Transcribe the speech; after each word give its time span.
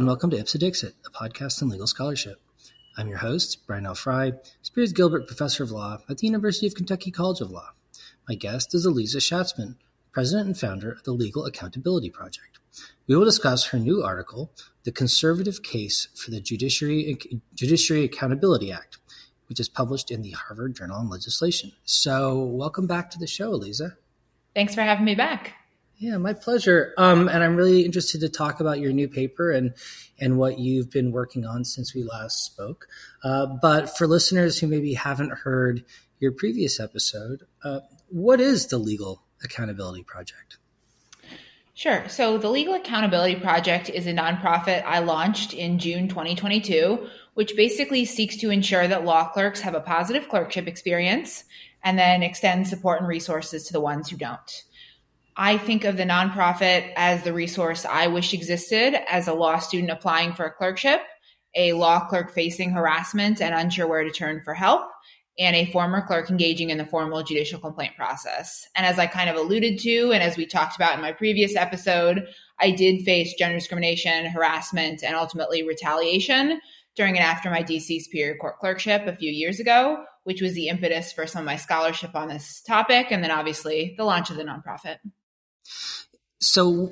and 0.00 0.06
welcome 0.06 0.30
to 0.30 0.38
Ipse 0.38 0.54
Dixit, 0.54 0.94
a 1.04 1.10
podcast 1.10 1.60
on 1.60 1.68
legal 1.68 1.86
scholarship. 1.86 2.40
I'm 2.96 3.06
your 3.06 3.18
host, 3.18 3.66
Brian 3.66 3.84
L. 3.84 3.94
Frye, 3.94 4.32
Spears 4.62 4.94
Gilbert 4.94 5.26
Professor 5.26 5.62
of 5.62 5.72
Law 5.72 5.98
at 6.08 6.16
the 6.16 6.26
University 6.26 6.66
of 6.66 6.74
Kentucky 6.74 7.10
College 7.10 7.42
of 7.42 7.50
Law. 7.50 7.74
My 8.26 8.34
guest 8.34 8.74
is 8.74 8.86
Aliza 8.86 9.18
Shatzman, 9.18 9.74
President 10.10 10.46
and 10.46 10.58
founder 10.58 10.90
of 10.90 11.02
the 11.02 11.12
Legal 11.12 11.44
Accountability 11.44 12.08
Project. 12.08 12.60
We 13.06 13.14
will 13.14 13.26
discuss 13.26 13.66
her 13.66 13.78
new 13.78 14.02
article, 14.02 14.50
The 14.84 14.90
Conservative 14.92 15.62
Case 15.62 16.08
for 16.14 16.30
the 16.30 16.40
Judiciary, 16.40 17.18
Judiciary 17.54 18.04
Accountability 18.04 18.72
Act, 18.72 18.96
which 19.50 19.60
is 19.60 19.68
published 19.68 20.10
in 20.10 20.22
the 20.22 20.30
Harvard 20.30 20.76
Journal 20.76 20.96
on 20.96 21.10
Legislation. 21.10 21.72
So, 21.84 22.38
welcome 22.42 22.86
back 22.86 23.10
to 23.10 23.18
the 23.18 23.26
show, 23.26 23.52
Aliza. 23.52 23.96
Thanks 24.54 24.74
for 24.74 24.80
having 24.80 25.04
me 25.04 25.14
back. 25.14 25.59
Yeah, 26.00 26.16
my 26.16 26.32
pleasure. 26.32 26.94
Um, 26.96 27.28
and 27.28 27.44
I'm 27.44 27.56
really 27.56 27.84
interested 27.84 28.22
to 28.22 28.30
talk 28.30 28.60
about 28.60 28.80
your 28.80 28.90
new 28.90 29.06
paper 29.06 29.50
and 29.50 29.74
and 30.18 30.38
what 30.38 30.58
you've 30.58 30.90
been 30.90 31.12
working 31.12 31.44
on 31.44 31.62
since 31.62 31.94
we 31.94 32.04
last 32.04 32.42
spoke. 32.42 32.88
Uh, 33.22 33.44
but 33.44 33.98
for 33.98 34.06
listeners 34.06 34.58
who 34.58 34.66
maybe 34.66 34.94
haven't 34.94 35.30
heard 35.30 35.84
your 36.18 36.32
previous 36.32 36.80
episode, 36.80 37.42
uh, 37.62 37.80
what 38.08 38.40
is 38.40 38.68
the 38.68 38.78
Legal 38.78 39.22
Accountability 39.44 40.02
Project? 40.02 40.56
Sure. 41.74 42.08
So 42.08 42.38
the 42.38 42.50
Legal 42.50 42.74
Accountability 42.74 43.36
Project 43.36 43.90
is 43.90 44.06
a 44.06 44.14
nonprofit 44.14 44.82
I 44.84 45.00
launched 45.00 45.52
in 45.52 45.78
June 45.78 46.08
2022, 46.08 47.06
which 47.34 47.56
basically 47.56 48.06
seeks 48.06 48.38
to 48.38 48.48
ensure 48.48 48.88
that 48.88 49.04
law 49.04 49.28
clerks 49.28 49.60
have 49.60 49.74
a 49.74 49.80
positive 49.80 50.30
clerkship 50.30 50.66
experience 50.66 51.44
and 51.84 51.98
then 51.98 52.22
extend 52.22 52.68
support 52.68 53.00
and 53.00 53.08
resources 53.08 53.64
to 53.64 53.74
the 53.74 53.80
ones 53.80 54.08
who 54.08 54.16
don't. 54.16 54.64
I 55.36 55.58
think 55.58 55.84
of 55.84 55.96
the 55.96 56.04
nonprofit 56.04 56.92
as 56.96 57.22
the 57.22 57.32
resource 57.32 57.84
I 57.84 58.08
wish 58.08 58.34
existed 58.34 58.94
as 59.10 59.28
a 59.28 59.34
law 59.34 59.58
student 59.58 59.90
applying 59.90 60.32
for 60.32 60.44
a 60.44 60.52
clerkship, 60.52 61.00
a 61.54 61.72
law 61.72 62.06
clerk 62.08 62.32
facing 62.32 62.70
harassment 62.70 63.40
and 63.40 63.54
unsure 63.54 63.86
where 63.86 64.04
to 64.04 64.10
turn 64.10 64.42
for 64.44 64.54
help, 64.54 64.82
and 65.38 65.56
a 65.56 65.70
former 65.72 66.04
clerk 66.06 66.30
engaging 66.30 66.70
in 66.70 66.78
the 66.78 66.84
formal 66.84 67.22
judicial 67.22 67.58
complaint 67.58 67.96
process. 67.96 68.68
And 68.76 68.84
as 68.84 68.98
I 68.98 69.06
kind 69.06 69.30
of 69.30 69.36
alluded 69.36 69.78
to, 69.80 70.12
and 70.12 70.22
as 70.22 70.36
we 70.36 70.46
talked 70.46 70.76
about 70.76 70.94
in 70.94 71.00
my 71.00 71.12
previous 71.12 71.56
episode, 71.56 72.26
I 72.58 72.72
did 72.72 73.04
face 73.04 73.34
gender 73.38 73.56
discrimination, 73.56 74.26
harassment, 74.26 75.02
and 75.02 75.14
ultimately 75.14 75.62
retaliation 75.62 76.60
during 76.96 77.16
and 77.16 77.24
after 77.24 77.50
my 77.50 77.62
DC 77.62 78.02
Superior 78.02 78.36
Court 78.36 78.58
clerkship 78.58 79.06
a 79.06 79.16
few 79.16 79.30
years 79.30 79.60
ago, 79.60 80.04
which 80.24 80.42
was 80.42 80.52
the 80.54 80.68
impetus 80.68 81.12
for 81.12 81.26
some 81.26 81.40
of 81.40 81.46
my 81.46 81.56
scholarship 81.56 82.14
on 82.14 82.28
this 82.28 82.60
topic, 82.60 83.06
and 83.10 83.24
then 83.24 83.30
obviously 83.30 83.94
the 83.96 84.04
launch 84.04 84.28
of 84.28 84.36
the 84.36 84.44
nonprofit. 84.44 84.96
So 86.40 86.90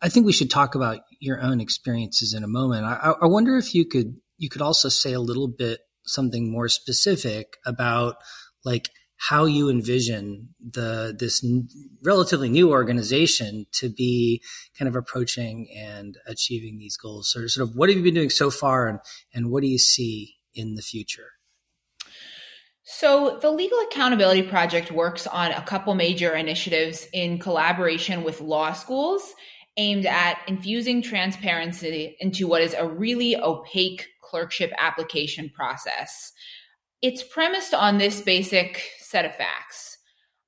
I 0.00 0.08
think 0.08 0.24
we 0.24 0.32
should 0.32 0.50
talk 0.50 0.74
about 0.74 1.00
your 1.20 1.40
own 1.42 1.60
experiences 1.60 2.32
in 2.32 2.42
a 2.42 2.48
moment. 2.48 2.84
I, 2.86 3.14
I 3.20 3.26
wonder 3.26 3.58
if 3.58 3.74
you 3.74 3.84
could 3.86 4.16
you 4.38 4.48
could 4.48 4.62
also 4.62 4.88
say 4.88 5.12
a 5.12 5.20
little 5.20 5.48
bit 5.48 5.80
something 6.04 6.50
more 6.50 6.68
specific 6.68 7.58
about 7.66 8.16
like 8.64 8.88
how 9.28 9.44
you 9.44 9.68
envision 9.68 10.48
the 10.58 11.14
this 11.16 11.44
relatively 12.02 12.48
new 12.48 12.70
organization 12.70 13.66
to 13.72 13.88
be 13.88 14.42
kind 14.76 14.88
of 14.88 14.96
approaching 14.96 15.68
and 15.76 16.16
achieving 16.26 16.78
these 16.78 16.96
goals. 16.96 17.30
So 17.30 17.46
sort 17.46 17.68
of 17.68 17.76
what 17.76 17.88
have 17.88 17.96
you 17.96 18.02
been 18.02 18.14
doing 18.14 18.30
so 18.30 18.50
far 18.50 18.88
and 18.88 18.98
and 19.32 19.50
what 19.50 19.62
do 19.62 19.68
you 19.68 19.78
see 19.78 20.36
in 20.54 20.74
the 20.74 20.82
future? 20.82 21.28
So, 22.84 23.38
the 23.40 23.50
Legal 23.50 23.78
Accountability 23.80 24.42
Project 24.42 24.90
works 24.90 25.28
on 25.28 25.52
a 25.52 25.62
couple 25.62 25.94
major 25.94 26.34
initiatives 26.34 27.06
in 27.12 27.38
collaboration 27.38 28.24
with 28.24 28.40
law 28.40 28.72
schools 28.72 29.34
aimed 29.76 30.04
at 30.04 30.40
infusing 30.48 31.00
transparency 31.00 32.16
into 32.18 32.48
what 32.48 32.60
is 32.60 32.74
a 32.74 32.86
really 32.86 33.36
opaque 33.36 34.08
clerkship 34.20 34.72
application 34.78 35.48
process. 35.50 36.32
It's 37.00 37.22
premised 37.22 37.72
on 37.72 37.98
this 37.98 38.20
basic 38.20 38.82
set 38.98 39.24
of 39.24 39.34
facts. 39.34 39.98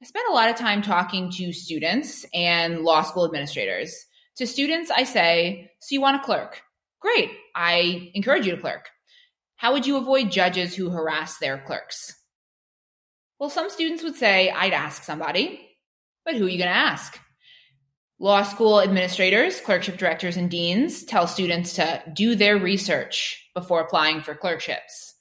I 0.02 0.06
spent 0.06 0.28
a 0.28 0.32
lot 0.32 0.50
of 0.50 0.56
time 0.56 0.82
talking 0.82 1.30
to 1.32 1.52
students 1.52 2.26
and 2.34 2.80
law 2.80 3.02
school 3.02 3.24
administrators. 3.24 3.94
To 4.38 4.46
students, 4.46 4.90
I 4.90 5.04
say, 5.04 5.70
So 5.80 5.94
you 5.94 6.00
want 6.00 6.20
a 6.20 6.24
clerk? 6.24 6.62
Great. 7.00 7.30
I 7.54 8.10
encourage 8.14 8.44
you 8.44 8.56
to 8.56 8.60
clerk. 8.60 8.88
How 9.56 9.72
would 9.72 9.86
you 9.86 9.96
avoid 9.96 10.32
judges 10.32 10.74
who 10.74 10.90
harass 10.90 11.38
their 11.38 11.58
clerks? 11.58 12.12
Well, 13.38 13.50
some 13.50 13.70
students 13.70 14.02
would 14.02 14.14
say, 14.14 14.50
I'd 14.50 14.72
ask 14.72 15.02
somebody, 15.02 15.68
but 16.24 16.34
who 16.34 16.46
are 16.46 16.48
you 16.48 16.58
going 16.58 16.70
to 16.70 16.76
ask? 16.76 17.18
Law 18.18 18.42
school 18.42 18.80
administrators, 18.80 19.60
clerkship 19.60 19.98
directors, 19.98 20.36
and 20.36 20.50
deans 20.50 21.04
tell 21.04 21.26
students 21.26 21.74
to 21.74 22.02
do 22.14 22.34
their 22.34 22.56
research 22.56 23.50
before 23.54 23.80
applying 23.80 24.20
for 24.20 24.34
clerkships. 24.34 25.14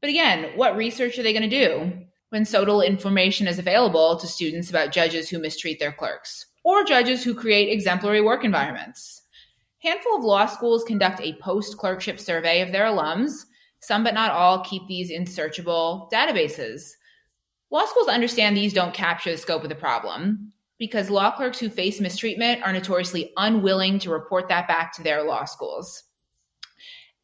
But 0.00 0.10
again, 0.10 0.56
what 0.56 0.76
research 0.76 1.18
are 1.18 1.22
they 1.22 1.32
going 1.32 1.48
to 1.48 1.66
do 1.66 1.92
when 2.28 2.44
so 2.44 2.58
little 2.58 2.82
information 2.82 3.48
is 3.48 3.58
available 3.58 4.18
to 4.18 4.26
students 4.26 4.68
about 4.68 4.92
judges 4.92 5.28
who 5.28 5.38
mistreat 5.38 5.78
their 5.78 5.92
clerks 5.92 6.46
or 6.62 6.84
judges 6.84 7.24
who 7.24 7.34
create 7.34 7.72
exemplary 7.72 8.20
work 8.20 8.44
environments? 8.44 9.22
handful 9.86 10.16
of 10.16 10.24
law 10.24 10.46
schools 10.46 10.82
conduct 10.84 11.20
a 11.20 11.34
post 11.34 11.76
clerkship 11.76 12.18
survey 12.18 12.60
of 12.60 12.72
their 12.72 12.86
alums. 12.86 13.44
Some, 13.80 14.02
but 14.02 14.14
not 14.14 14.32
all, 14.32 14.64
keep 14.64 14.82
these 14.88 15.10
in 15.10 15.24
searchable 15.24 16.10
databases. 16.10 16.90
Law 17.70 17.84
schools 17.86 18.08
understand 18.08 18.56
these 18.56 18.72
don't 18.72 18.94
capture 18.94 19.32
the 19.32 19.38
scope 19.38 19.62
of 19.62 19.68
the 19.68 19.74
problem 19.74 20.52
because 20.78 21.10
law 21.10 21.30
clerks 21.30 21.58
who 21.58 21.68
face 21.68 22.00
mistreatment 22.00 22.62
are 22.62 22.72
notoriously 22.72 23.32
unwilling 23.36 23.98
to 23.98 24.10
report 24.10 24.48
that 24.48 24.68
back 24.68 24.92
to 24.92 25.02
their 25.02 25.22
law 25.22 25.44
schools. 25.44 26.04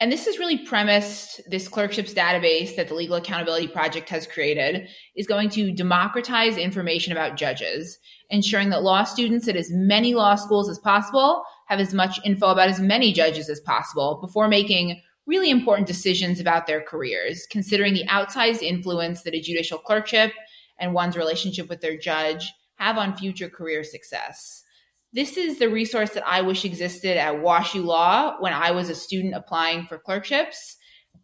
And 0.00 0.10
this 0.10 0.26
is 0.26 0.40
really 0.40 0.58
premised, 0.58 1.42
this 1.48 1.68
clerkships 1.68 2.12
database 2.12 2.74
that 2.74 2.88
the 2.88 2.94
Legal 2.94 3.14
Accountability 3.14 3.68
Project 3.68 4.08
has 4.08 4.26
created 4.26 4.88
is 5.14 5.28
going 5.28 5.48
to 5.50 5.70
democratize 5.70 6.56
information 6.56 7.12
about 7.12 7.36
judges, 7.36 7.98
ensuring 8.28 8.70
that 8.70 8.82
law 8.82 9.04
students 9.04 9.46
at 9.46 9.54
as 9.54 9.70
many 9.70 10.14
law 10.14 10.34
schools 10.34 10.68
as 10.68 10.80
possible 10.80 11.44
have 11.68 11.78
as 11.78 11.94
much 11.94 12.18
info 12.24 12.46
about 12.46 12.68
as 12.68 12.80
many 12.80 13.12
judges 13.12 13.48
as 13.48 13.60
possible 13.60 14.18
before 14.20 14.48
making 14.48 15.00
really 15.26 15.50
important 15.50 15.86
decisions 15.86 16.40
about 16.40 16.66
their 16.66 16.80
careers, 16.80 17.46
considering 17.50 17.94
the 17.94 18.06
outsized 18.06 18.62
influence 18.62 19.22
that 19.22 19.34
a 19.34 19.40
judicial 19.40 19.78
clerkship 19.78 20.32
and 20.78 20.94
one's 20.94 21.16
relationship 21.16 21.68
with 21.68 21.80
their 21.80 21.96
judge 21.96 22.52
have 22.76 22.98
on 22.98 23.16
future 23.16 23.48
career 23.48 23.84
success. 23.84 24.64
This 25.12 25.36
is 25.36 25.58
the 25.58 25.68
resource 25.68 26.10
that 26.10 26.26
I 26.26 26.40
wish 26.40 26.64
existed 26.64 27.18
at 27.18 27.36
WashU 27.36 27.84
Law 27.84 28.36
when 28.40 28.52
I 28.52 28.70
was 28.70 28.88
a 28.88 28.94
student 28.94 29.34
applying 29.34 29.86
for 29.86 29.98
clerkships. 29.98 30.76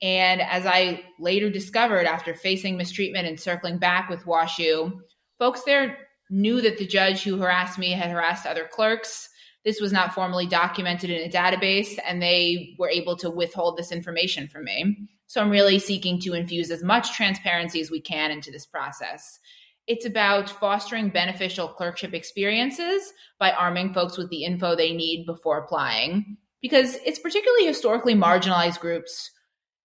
And 0.03 0.41
as 0.43 0.67
I 0.67 1.03
later 1.19 1.51
discovered 1.51 2.07
after 2.07 2.35
facing 2.35 2.77
mistreatment 2.77 3.27
and 3.27 3.41
circling 3.41 3.79
back 3.79 4.09
with 4.09 4.25
WashU, 4.25 4.93
folks 5.39 5.63
there 5.65 5.97
knew 6.31 6.61
that 6.61 6.79
the 6.79 6.87
judge 6.87 7.23
who 7.23 7.39
harassed 7.39 7.79
me 7.79 7.93
had 7.93 8.11
harassed 8.11 8.47
other 8.47 8.69
clerks 8.71 9.31
this 9.69 9.83
was 9.83 9.93
not 9.93 10.15
formally 10.15 10.47
documented 10.47 11.11
in 11.11 11.29
a 11.29 11.31
database 11.31 11.99
and 12.07 12.23
they 12.23 12.75
were 12.79 12.89
able 12.89 13.15
to 13.15 13.29
withhold 13.29 13.77
this 13.77 13.93
information 13.93 14.49
from 14.49 14.65
me. 14.65 14.97
So 15.27 15.43
I'm 15.43 15.51
really 15.51 15.79
seeking 15.79 16.19
to 16.23 16.33
infuse 16.33 16.71
as 16.71 16.83
much 16.83 17.13
transparency 17.13 17.79
as 17.83 17.91
we 17.91 18.01
can 18.01 18.31
into 18.31 18.51
this 18.51 18.65
process. 18.65 19.39
It's 19.87 20.07
about 20.07 20.49
fostering 20.49 21.11
beneficial 21.11 21.69
clerkship 21.69 22.15
experiences 22.15 23.13
by 23.39 23.51
arming 23.53 23.93
folks 23.93 24.17
with 24.17 24.31
the 24.31 24.45
info 24.45 24.75
they 24.75 24.95
need 24.95 25.27
before 25.27 25.59
applying, 25.59 26.39
because 26.63 26.97
it's 27.05 27.19
particularly 27.19 27.67
historically 27.67 28.15
marginalized 28.15 28.81
groups, 28.81 29.31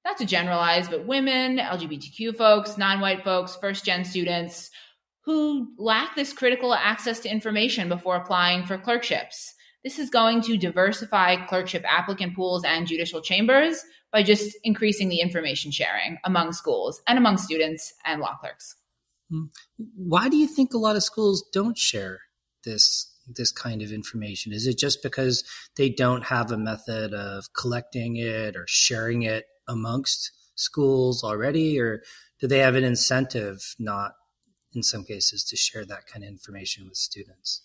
not 0.05 0.15
to 0.19 0.25
generalize, 0.25 0.87
but 0.87 1.05
women, 1.05 1.57
LGBTQ 1.57 2.37
folks, 2.37 2.77
non 2.77 3.01
white 3.01 3.25
folks, 3.25 3.57
first 3.57 3.83
gen 3.83 4.05
students 4.05 4.71
who 5.25 5.73
lack 5.77 6.15
this 6.15 6.31
critical 6.31 6.73
access 6.73 7.19
to 7.19 7.29
information 7.29 7.89
before 7.89 8.15
applying 8.15 8.65
for 8.65 8.77
clerkships. 8.77 9.55
This 9.83 9.99
is 9.99 10.09
going 10.09 10.41
to 10.43 10.57
diversify 10.57 11.45
clerkship 11.45 11.83
applicant 11.87 12.35
pools 12.35 12.63
and 12.63 12.87
judicial 12.87 13.21
chambers 13.21 13.83
by 14.11 14.23
just 14.23 14.55
increasing 14.63 15.09
the 15.09 15.19
information 15.19 15.71
sharing 15.71 16.17
among 16.23 16.53
schools 16.53 17.01
and 17.07 17.17
among 17.17 17.37
students 17.37 17.93
and 18.05 18.21
law 18.21 18.35
clerks. 18.39 18.75
Hmm. 19.29 19.45
Why 19.95 20.29
do 20.29 20.37
you 20.37 20.47
think 20.47 20.73
a 20.73 20.77
lot 20.77 20.95
of 20.95 21.03
schools 21.03 21.43
don't 21.51 21.77
share 21.77 22.21
this 22.63 23.09
this 23.27 23.51
kind 23.51 23.81
of 23.81 23.91
information? 23.91 24.53
Is 24.53 24.67
it 24.67 24.77
just 24.77 25.01
because 25.01 25.43
they 25.77 25.89
don't 25.89 26.25
have 26.25 26.51
a 26.51 26.57
method 26.57 27.13
of 27.13 27.45
collecting 27.53 28.17
it 28.17 28.55
or 28.55 28.65
sharing 28.67 29.23
it 29.23 29.45
amongst 29.67 30.31
schools 30.55 31.23
already 31.23 31.79
or 31.79 32.03
do 32.39 32.47
they 32.47 32.59
have 32.59 32.75
an 32.75 32.83
incentive 32.83 33.75
not 33.79 34.11
in 34.73 34.83
some 34.83 35.03
cases 35.03 35.43
to 35.45 35.55
share 35.55 35.85
that 35.85 36.05
kind 36.05 36.23
of 36.23 36.29
information 36.29 36.85
with 36.85 36.97
students? 36.97 37.61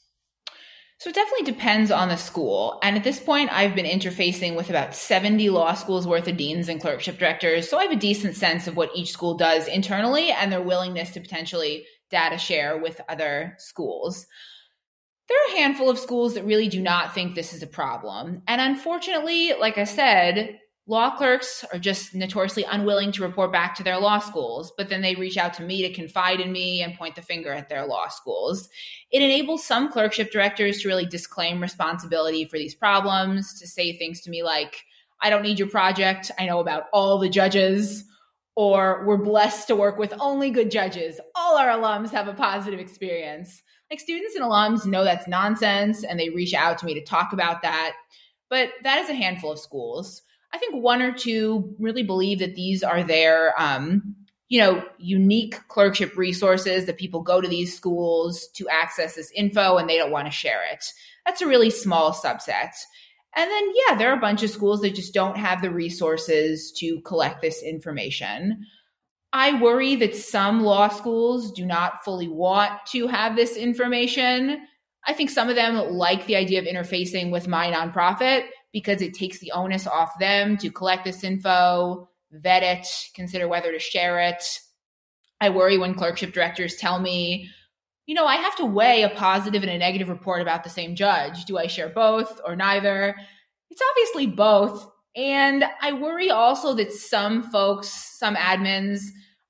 So 0.98 1.10
it 1.10 1.14
definitely 1.14 1.44
depends 1.44 1.92
on 1.92 2.08
the 2.08 2.16
school. 2.16 2.80
And 2.82 2.96
at 2.96 3.04
this 3.04 3.20
point, 3.20 3.52
I've 3.52 3.76
been 3.76 3.86
interfacing 3.86 4.56
with 4.56 4.68
about 4.68 4.96
70 4.96 5.48
law 5.48 5.74
schools 5.74 6.08
worth 6.08 6.26
of 6.26 6.36
deans 6.36 6.68
and 6.68 6.80
clerkship 6.80 7.18
directors. 7.18 7.68
So 7.68 7.78
I 7.78 7.84
have 7.84 7.92
a 7.92 7.96
decent 7.96 8.34
sense 8.34 8.66
of 8.66 8.76
what 8.76 8.90
each 8.96 9.12
school 9.12 9.36
does 9.36 9.68
internally 9.68 10.32
and 10.32 10.50
their 10.50 10.60
willingness 10.60 11.10
to 11.12 11.20
potentially 11.20 11.86
data 12.10 12.36
share 12.36 12.76
with 12.76 13.00
other 13.08 13.54
schools. 13.58 14.26
There 15.28 15.36
are 15.36 15.54
a 15.54 15.60
handful 15.60 15.88
of 15.88 16.00
schools 16.00 16.34
that 16.34 16.44
really 16.44 16.68
do 16.68 16.80
not 16.80 17.14
think 17.14 17.34
this 17.34 17.52
is 17.52 17.62
a 17.62 17.68
problem. 17.68 18.42
And 18.48 18.60
unfortunately, 18.60 19.52
like 19.54 19.78
I 19.78 19.84
said, 19.84 20.58
law 20.88 21.14
clerks 21.14 21.64
are 21.70 21.78
just 21.78 22.14
notoriously 22.14 22.64
unwilling 22.64 23.12
to 23.12 23.22
report 23.22 23.52
back 23.52 23.74
to 23.74 23.84
their 23.84 23.98
law 23.98 24.18
schools, 24.18 24.72
but 24.76 24.88
then 24.88 25.02
they 25.02 25.14
reach 25.14 25.36
out 25.36 25.52
to 25.52 25.62
me 25.62 25.82
to 25.82 25.92
confide 25.92 26.40
in 26.40 26.50
me 26.50 26.82
and 26.82 26.94
point 26.94 27.14
the 27.14 27.20
finger 27.20 27.52
at 27.52 27.68
their 27.68 27.86
law 27.86 28.08
schools. 28.08 28.70
It 29.10 29.20
enables 29.20 29.64
some 29.64 29.92
clerkship 29.92 30.32
directors 30.32 30.80
to 30.80 30.88
really 30.88 31.04
disclaim 31.04 31.60
responsibility 31.60 32.46
for 32.46 32.56
these 32.56 32.74
problems, 32.74 33.60
to 33.60 33.66
say 33.66 33.96
things 33.96 34.22
to 34.22 34.30
me 34.30 34.42
like, 34.42 34.82
I 35.20 35.28
don't 35.28 35.42
need 35.42 35.58
your 35.58 35.68
project. 35.68 36.30
I 36.38 36.46
know 36.46 36.58
about 36.58 36.84
all 36.92 37.18
the 37.18 37.28
judges. 37.28 38.04
Or 38.56 39.04
we're 39.06 39.18
blessed 39.18 39.68
to 39.68 39.76
work 39.76 39.98
with 39.98 40.14
only 40.18 40.50
good 40.50 40.70
judges. 40.70 41.20
All 41.36 41.58
our 41.58 41.68
alums 41.68 42.10
have 42.10 42.26
a 42.26 42.34
positive 42.34 42.80
experience. 42.80 43.62
Like 43.88 44.00
students 44.00 44.34
and 44.34 44.44
alums 44.44 44.84
know 44.84 45.04
that's 45.04 45.28
nonsense 45.28 46.02
and 46.02 46.18
they 46.18 46.30
reach 46.30 46.54
out 46.54 46.78
to 46.78 46.86
me 46.86 46.94
to 46.94 47.04
talk 47.04 47.32
about 47.32 47.62
that. 47.62 47.92
But 48.50 48.70
that 48.82 48.98
is 48.98 49.10
a 49.10 49.14
handful 49.14 49.52
of 49.52 49.60
schools. 49.60 50.22
I 50.52 50.58
think 50.58 50.82
one 50.82 51.02
or 51.02 51.12
two 51.12 51.74
really 51.78 52.02
believe 52.02 52.38
that 52.38 52.54
these 52.54 52.82
are 52.82 53.02
their, 53.02 53.54
um, 53.60 54.14
you 54.48 54.60
know, 54.60 54.82
unique 54.98 55.56
clerkship 55.68 56.16
resources 56.16 56.86
that 56.86 56.96
people 56.96 57.20
go 57.20 57.40
to 57.40 57.48
these 57.48 57.76
schools 57.76 58.48
to 58.54 58.68
access 58.68 59.14
this 59.14 59.30
info 59.34 59.76
and 59.76 59.88
they 59.88 59.98
don't 59.98 60.10
want 60.10 60.26
to 60.26 60.32
share 60.32 60.62
it. 60.72 60.84
That's 61.26 61.42
a 61.42 61.46
really 61.46 61.70
small 61.70 62.14
subset. 62.14 62.72
And 63.36 63.50
then, 63.50 63.72
yeah, 63.86 63.96
there 63.96 64.10
are 64.10 64.16
a 64.16 64.20
bunch 64.20 64.42
of 64.42 64.50
schools 64.50 64.80
that 64.80 64.94
just 64.94 65.12
don't 65.12 65.36
have 65.36 65.60
the 65.60 65.70
resources 65.70 66.72
to 66.78 67.00
collect 67.02 67.42
this 67.42 67.62
information. 67.62 68.64
I 69.32 69.60
worry 69.60 69.96
that 69.96 70.16
some 70.16 70.62
law 70.62 70.88
schools 70.88 71.52
do 71.52 71.66
not 71.66 72.02
fully 72.02 72.28
want 72.28 72.72
to 72.92 73.06
have 73.06 73.36
this 73.36 73.56
information. 73.56 74.66
I 75.06 75.12
think 75.12 75.28
some 75.28 75.50
of 75.50 75.56
them 75.56 75.76
like 75.76 76.26
the 76.26 76.36
idea 76.36 76.58
of 76.58 76.64
interfacing 76.64 77.30
with 77.30 77.46
my 77.46 77.70
nonprofit 77.70 78.46
because 78.72 79.02
it 79.02 79.14
takes 79.14 79.38
the 79.38 79.52
onus 79.52 79.86
off 79.86 80.18
them 80.18 80.56
to 80.58 80.70
collect 80.70 81.04
this 81.04 81.24
info, 81.24 82.08
vet 82.30 82.62
it, 82.62 82.86
consider 83.14 83.48
whether 83.48 83.72
to 83.72 83.78
share 83.78 84.20
it. 84.20 84.42
I 85.40 85.50
worry 85.50 85.78
when 85.78 85.94
clerkship 85.94 86.32
directors 86.32 86.76
tell 86.76 86.98
me, 86.98 87.48
you 88.06 88.14
know, 88.14 88.26
I 88.26 88.36
have 88.36 88.56
to 88.56 88.64
weigh 88.64 89.02
a 89.02 89.10
positive 89.10 89.62
and 89.62 89.70
a 89.70 89.78
negative 89.78 90.08
report 90.08 90.42
about 90.42 90.64
the 90.64 90.70
same 90.70 90.96
judge. 90.96 91.44
Do 91.44 91.58
I 91.58 91.66
share 91.66 91.88
both 91.88 92.40
or 92.44 92.56
neither? 92.56 93.14
It's 93.70 93.82
obviously 93.90 94.26
both. 94.26 94.90
And 95.14 95.64
I 95.80 95.92
worry 95.92 96.30
also 96.30 96.74
that 96.74 96.92
some 96.92 97.42
folks, 97.50 97.88
some 97.88 98.34
admins, 98.34 99.00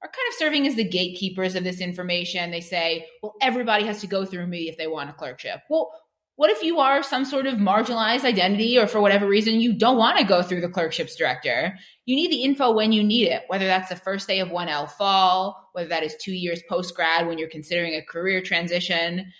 are 0.02 0.08
kind 0.08 0.28
of 0.28 0.34
serving 0.38 0.66
as 0.66 0.76
the 0.76 0.88
gatekeepers 0.88 1.54
of 1.54 1.64
this 1.64 1.80
information. 1.80 2.50
They 2.50 2.60
say, 2.60 3.06
well, 3.22 3.34
everybody 3.40 3.84
has 3.86 4.00
to 4.00 4.06
go 4.06 4.24
through 4.24 4.46
me 4.46 4.68
if 4.68 4.76
they 4.76 4.86
want 4.86 5.10
a 5.10 5.12
clerkship. 5.12 5.60
Well, 5.68 5.90
what 6.38 6.50
if 6.50 6.62
you 6.62 6.78
are 6.78 7.02
some 7.02 7.24
sort 7.24 7.48
of 7.48 7.54
marginalized 7.54 8.22
identity 8.22 8.78
or 8.78 8.86
for 8.86 9.00
whatever 9.00 9.26
reason 9.26 9.60
you 9.60 9.72
don't 9.72 9.96
want 9.96 10.18
to 10.18 10.24
go 10.24 10.40
through 10.40 10.60
the 10.60 10.68
clerkships 10.68 11.16
director? 11.16 11.76
You 12.06 12.14
need 12.14 12.30
the 12.30 12.44
info 12.44 12.70
when 12.70 12.92
you 12.92 13.02
need 13.02 13.26
it, 13.26 13.42
whether 13.48 13.66
that's 13.66 13.88
the 13.88 13.96
first 13.96 14.28
day 14.28 14.38
of 14.38 14.50
1L 14.50 14.88
fall, 14.88 15.68
whether 15.72 15.88
that 15.88 16.04
is 16.04 16.14
two 16.14 16.32
years 16.32 16.62
post 16.68 16.94
grad 16.94 17.26
when 17.26 17.38
you're 17.38 17.48
considering 17.48 17.94
a 17.94 18.04
career 18.04 18.40
transition, 18.40 19.32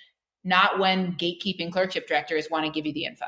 not 0.43 0.81
when 0.81 1.13
gatekeeping 1.13 1.71
clerkship 1.71 2.09
directors 2.09 2.49
want 2.51 2.67
to 2.67 2.73
give 2.73 2.85
you 2.85 2.93
the 2.93 3.05
info. 3.05 3.27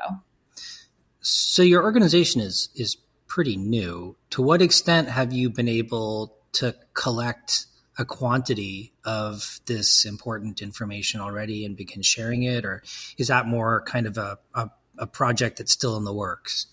So 1.21 1.63
your 1.63 1.81
organization 1.81 2.41
is 2.41 2.67
is 2.75 2.97
pretty 3.25 3.55
new. 3.55 4.17
To 4.31 4.41
what 4.41 4.61
extent 4.61 5.07
have 5.07 5.31
you 5.31 5.49
been 5.49 5.69
able 5.69 6.35
to 6.53 6.75
collect 6.93 7.67
a 8.01 8.05
quantity 8.05 8.91
of 9.05 9.61
this 9.65 10.03
important 10.03 10.61
information 10.61 11.21
already 11.21 11.65
and 11.65 11.77
begin 11.77 12.01
sharing 12.01 12.43
it, 12.43 12.65
or 12.65 12.83
is 13.17 13.27
that 13.27 13.47
more 13.47 13.83
kind 13.83 14.07
of 14.07 14.17
a, 14.17 14.37
a, 14.53 14.69
a 14.97 15.07
project 15.07 15.59
that's 15.59 15.71
still 15.71 15.95
in 15.95 16.03
the 16.03 16.13
works? 16.13 16.67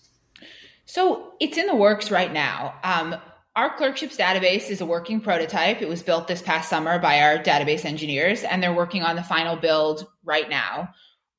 So 0.86 1.34
it's 1.38 1.58
in 1.58 1.66
the 1.66 1.76
works 1.76 2.10
right 2.10 2.32
now. 2.32 2.74
Um, 2.82 3.14
our 3.54 3.76
clerkships 3.76 4.16
database 4.16 4.70
is 4.70 4.80
a 4.80 4.86
working 4.86 5.20
prototype. 5.20 5.82
It 5.82 5.88
was 5.88 6.02
built 6.02 6.28
this 6.28 6.40
past 6.40 6.70
summer 6.70 6.98
by 6.98 7.20
our 7.20 7.38
database 7.38 7.84
engineers, 7.84 8.42
and 8.42 8.62
they're 8.62 8.74
working 8.74 9.02
on 9.02 9.16
the 9.16 9.22
final 9.22 9.56
build 9.56 10.06
right 10.24 10.48
now. 10.48 10.88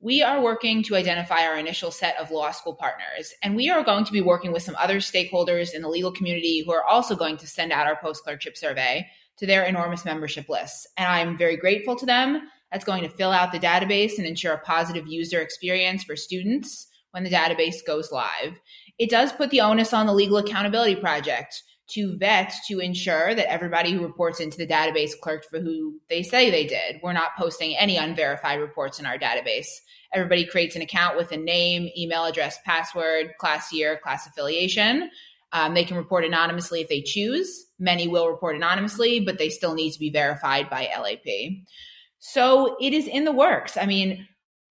We 0.01 0.21
are 0.21 0.41
working 0.41 0.83
to 0.83 0.95
identify 0.95 1.45
our 1.45 1.57
initial 1.57 1.91
set 1.91 2.17
of 2.17 2.29
law 2.29 2.51
school 2.51 2.75
partners, 2.75 3.33
and 3.41 3.55
we 3.55 3.69
are 3.69 3.83
going 3.83 4.05
to 4.05 4.11
be 4.11 4.21
working 4.21 4.51
with 4.51 4.63
some 4.63 4.75
other 4.77 4.97
stakeholders 4.97 5.73
in 5.73 5.81
the 5.81 5.89
legal 5.89 6.11
community 6.11 6.61
who 6.65 6.71
are 6.71 6.83
also 6.83 7.15
going 7.15 7.37
to 7.37 7.47
send 7.47 7.71
out 7.71 7.87
our 7.87 7.95
post 7.95 8.23
clerkship 8.23 8.55
survey 8.55 9.07
to 9.39 9.45
their 9.45 9.63
enormous 9.63 10.05
membership 10.05 10.47
lists. 10.49 10.87
And 10.97 11.07
I'm 11.07 11.37
very 11.37 11.57
grateful 11.57 11.95
to 11.95 12.05
them. 12.05 12.41
That's 12.71 12.85
going 12.85 13.03
to 13.03 13.09
fill 13.09 13.31
out 13.31 13.51
the 13.51 13.59
database 13.59 14.17
and 14.17 14.27
ensure 14.27 14.53
a 14.53 14.59
positive 14.59 15.07
user 15.07 15.41
experience 15.41 16.03
for 16.03 16.15
students 16.15 16.87
when 17.11 17.23
the 17.23 17.29
database 17.29 17.77
goes 17.85 18.11
live. 18.11 18.59
It 18.99 19.09
does 19.09 19.31
put 19.31 19.49
the 19.49 19.61
onus 19.61 19.93
on 19.93 20.05
the 20.05 20.13
Legal 20.13 20.37
Accountability 20.37 20.95
Project 20.95 21.63
to 21.91 22.17
vet 22.17 22.53
to 22.67 22.79
ensure 22.79 23.33
that 23.33 23.51
everybody 23.51 23.91
who 23.91 24.03
reports 24.03 24.39
into 24.39 24.57
the 24.57 24.67
database 24.67 25.19
clerked 25.19 25.47
for 25.49 25.59
who 25.59 25.99
they 26.09 26.21
say 26.21 26.51
they 26.51 26.67
did. 26.67 26.99
We're 27.01 27.13
not 27.13 27.35
posting 27.37 27.75
any 27.75 27.97
unverified 27.97 28.59
reports 28.59 28.99
in 28.99 29.07
our 29.07 29.17
database. 29.17 29.67
Everybody 30.13 30.45
creates 30.45 30.75
an 30.75 30.81
account 30.81 31.17
with 31.17 31.31
a 31.31 31.37
name, 31.37 31.89
email 31.97 32.25
address, 32.25 32.59
password, 32.65 33.33
class 33.39 33.71
year, 33.71 33.99
class 34.01 34.27
affiliation. 34.27 35.09
Um, 35.51 35.73
they 35.73 35.83
can 35.83 35.97
report 35.97 36.25
anonymously 36.25 36.81
if 36.81 36.89
they 36.89 37.01
choose. 37.01 37.65
Many 37.79 38.07
will 38.07 38.29
report 38.29 38.55
anonymously, 38.55 39.21
but 39.21 39.37
they 39.37 39.49
still 39.49 39.73
need 39.73 39.91
to 39.91 39.99
be 39.99 40.11
verified 40.11 40.69
by 40.69 40.89
LAP. 40.95 41.63
So 42.19 42.77
it 42.79 42.93
is 42.93 43.07
in 43.07 43.23
the 43.23 43.31
works. 43.31 43.77
I 43.77 43.85
mean, 43.85 44.27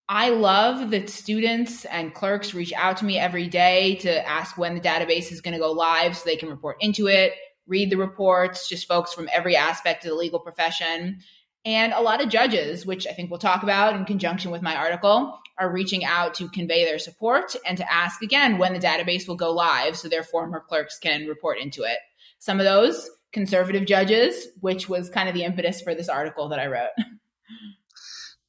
I 0.08 0.30
love 0.30 0.90
that 0.90 1.10
students 1.10 1.84
and 1.84 2.14
clerks 2.14 2.54
reach 2.54 2.72
out 2.72 2.98
to 2.98 3.04
me 3.04 3.18
every 3.18 3.46
day 3.48 3.96
to 3.96 4.26
ask 4.26 4.56
when 4.56 4.74
the 4.74 4.80
database 4.80 5.30
is 5.32 5.40
going 5.40 5.52
to 5.52 5.60
go 5.60 5.72
live 5.72 6.16
so 6.16 6.22
they 6.24 6.36
can 6.36 6.48
report 6.48 6.78
into 6.80 7.08
it, 7.08 7.32
read 7.66 7.90
the 7.90 7.96
reports, 7.96 8.68
just 8.68 8.88
folks 8.88 9.12
from 9.12 9.28
every 9.32 9.56
aspect 9.56 10.04
of 10.04 10.10
the 10.10 10.16
legal 10.16 10.40
profession. 10.40 11.18
And 11.64 11.92
a 11.92 12.00
lot 12.00 12.22
of 12.22 12.30
judges, 12.30 12.86
which 12.86 13.06
I 13.06 13.12
think 13.12 13.30
we'll 13.30 13.38
talk 13.38 13.62
about 13.62 13.96
in 13.96 14.06
conjunction 14.06 14.50
with 14.50 14.62
my 14.62 14.76
article, 14.76 15.38
are 15.58 15.70
reaching 15.70 16.04
out 16.04 16.34
to 16.34 16.48
convey 16.48 16.84
their 16.84 16.98
support 16.98 17.56
and 17.66 17.76
to 17.78 17.92
ask 17.92 18.22
again 18.22 18.58
when 18.58 18.72
the 18.72 18.78
database 18.78 19.26
will 19.26 19.36
go 19.36 19.50
live 19.52 19.96
so 19.96 20.08
their 20.08 20.22
former 20.22 20.60
clerks 20.60 20.98
can 20.98 21.26
report 21.26 21.58
into 21.58 21.82
it. 21.82 21.98
Some 22.38 22.60
of 22.60 22.64
those 22.64 23.10
conservative 23.32 23.86
judges, 23.86 24.48
which 24.60 24.88
was 24.88 25.10
kind 25.10 25.28
of 25.28 25.34
the 25.34 25.44
impetus 25.44 25.80
for 25.80 25.94
this 25.94 26.08
article 26.08 26.48
that 26.48 26.60
I 26.60 26.66
wrote. 26.66 26.90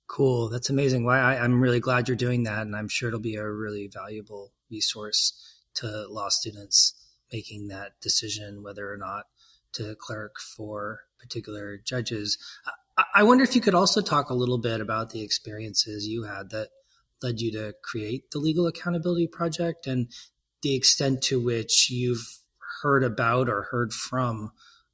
Cool. 0.10 0.50
That's 0.50 0.72
amazing. 0.72 1.06
Well, 1.06 1.24
I, 1.24 1.38
I'm 1.38 1.62
really 1.62 1.80
glad 1.80 2.08
you're 2.08 2.18
doing 2.18 2.44
that. 2.44 2.64
And 2.64 2.76
I'm 2.76 2.90
sure 2.90 3.08
it'll 3.10 3.20
be 3.20 3.36
a 3.36 3.48
really 3.48 3.88
valuable 3.88 4.52
resource 4.70 5.62
to 5.76 6.08
law 6.10 6.30
students 6.30 6.96
making 7.32 7.68
that 7.68 7.92
decision 8.02 8.64
whether 8.64 8.92
or 8.92 8.98
not 8.98 9.26
to 9.74 9.96
clerk 10.00 10.40
for 10.40 11.02
particular 11.20 11.78
judges. 11.78 12.40
I 13.14 13.24
wonder 13.24 13.44
if 13.44 13.56
you 13.56 13.62
could 13.62 13.76
also 13.76 14.02
talk 14.02 14.30
a 14.30 14.34
little 14.34 14.58
bit 14.58 14.82
about 14.82 15.12
the 15.12 15.22
experiences 15.22 16.08
you 16.08 16.24
had 16.24 16.50
that 16.50 16.70
led 17.22 17.40
you 17.40 17.52
to 17.52 17.74
create 17.84 18.32
the 18.32 18.40
Legal 18.40 18.68
Accountability 18.68 19.28
Project 19.28 19.88
and 19.88 20.12
the 20.62 20.76
extent 20.76 21.22
to 21.24 21.40
which 21.40 21.90
you've 21.90 22.40
heard 22.82 23.04
about 23.04 23.50
or 23.50 23.64
heard 23.72 23.94
from 23.94 24.52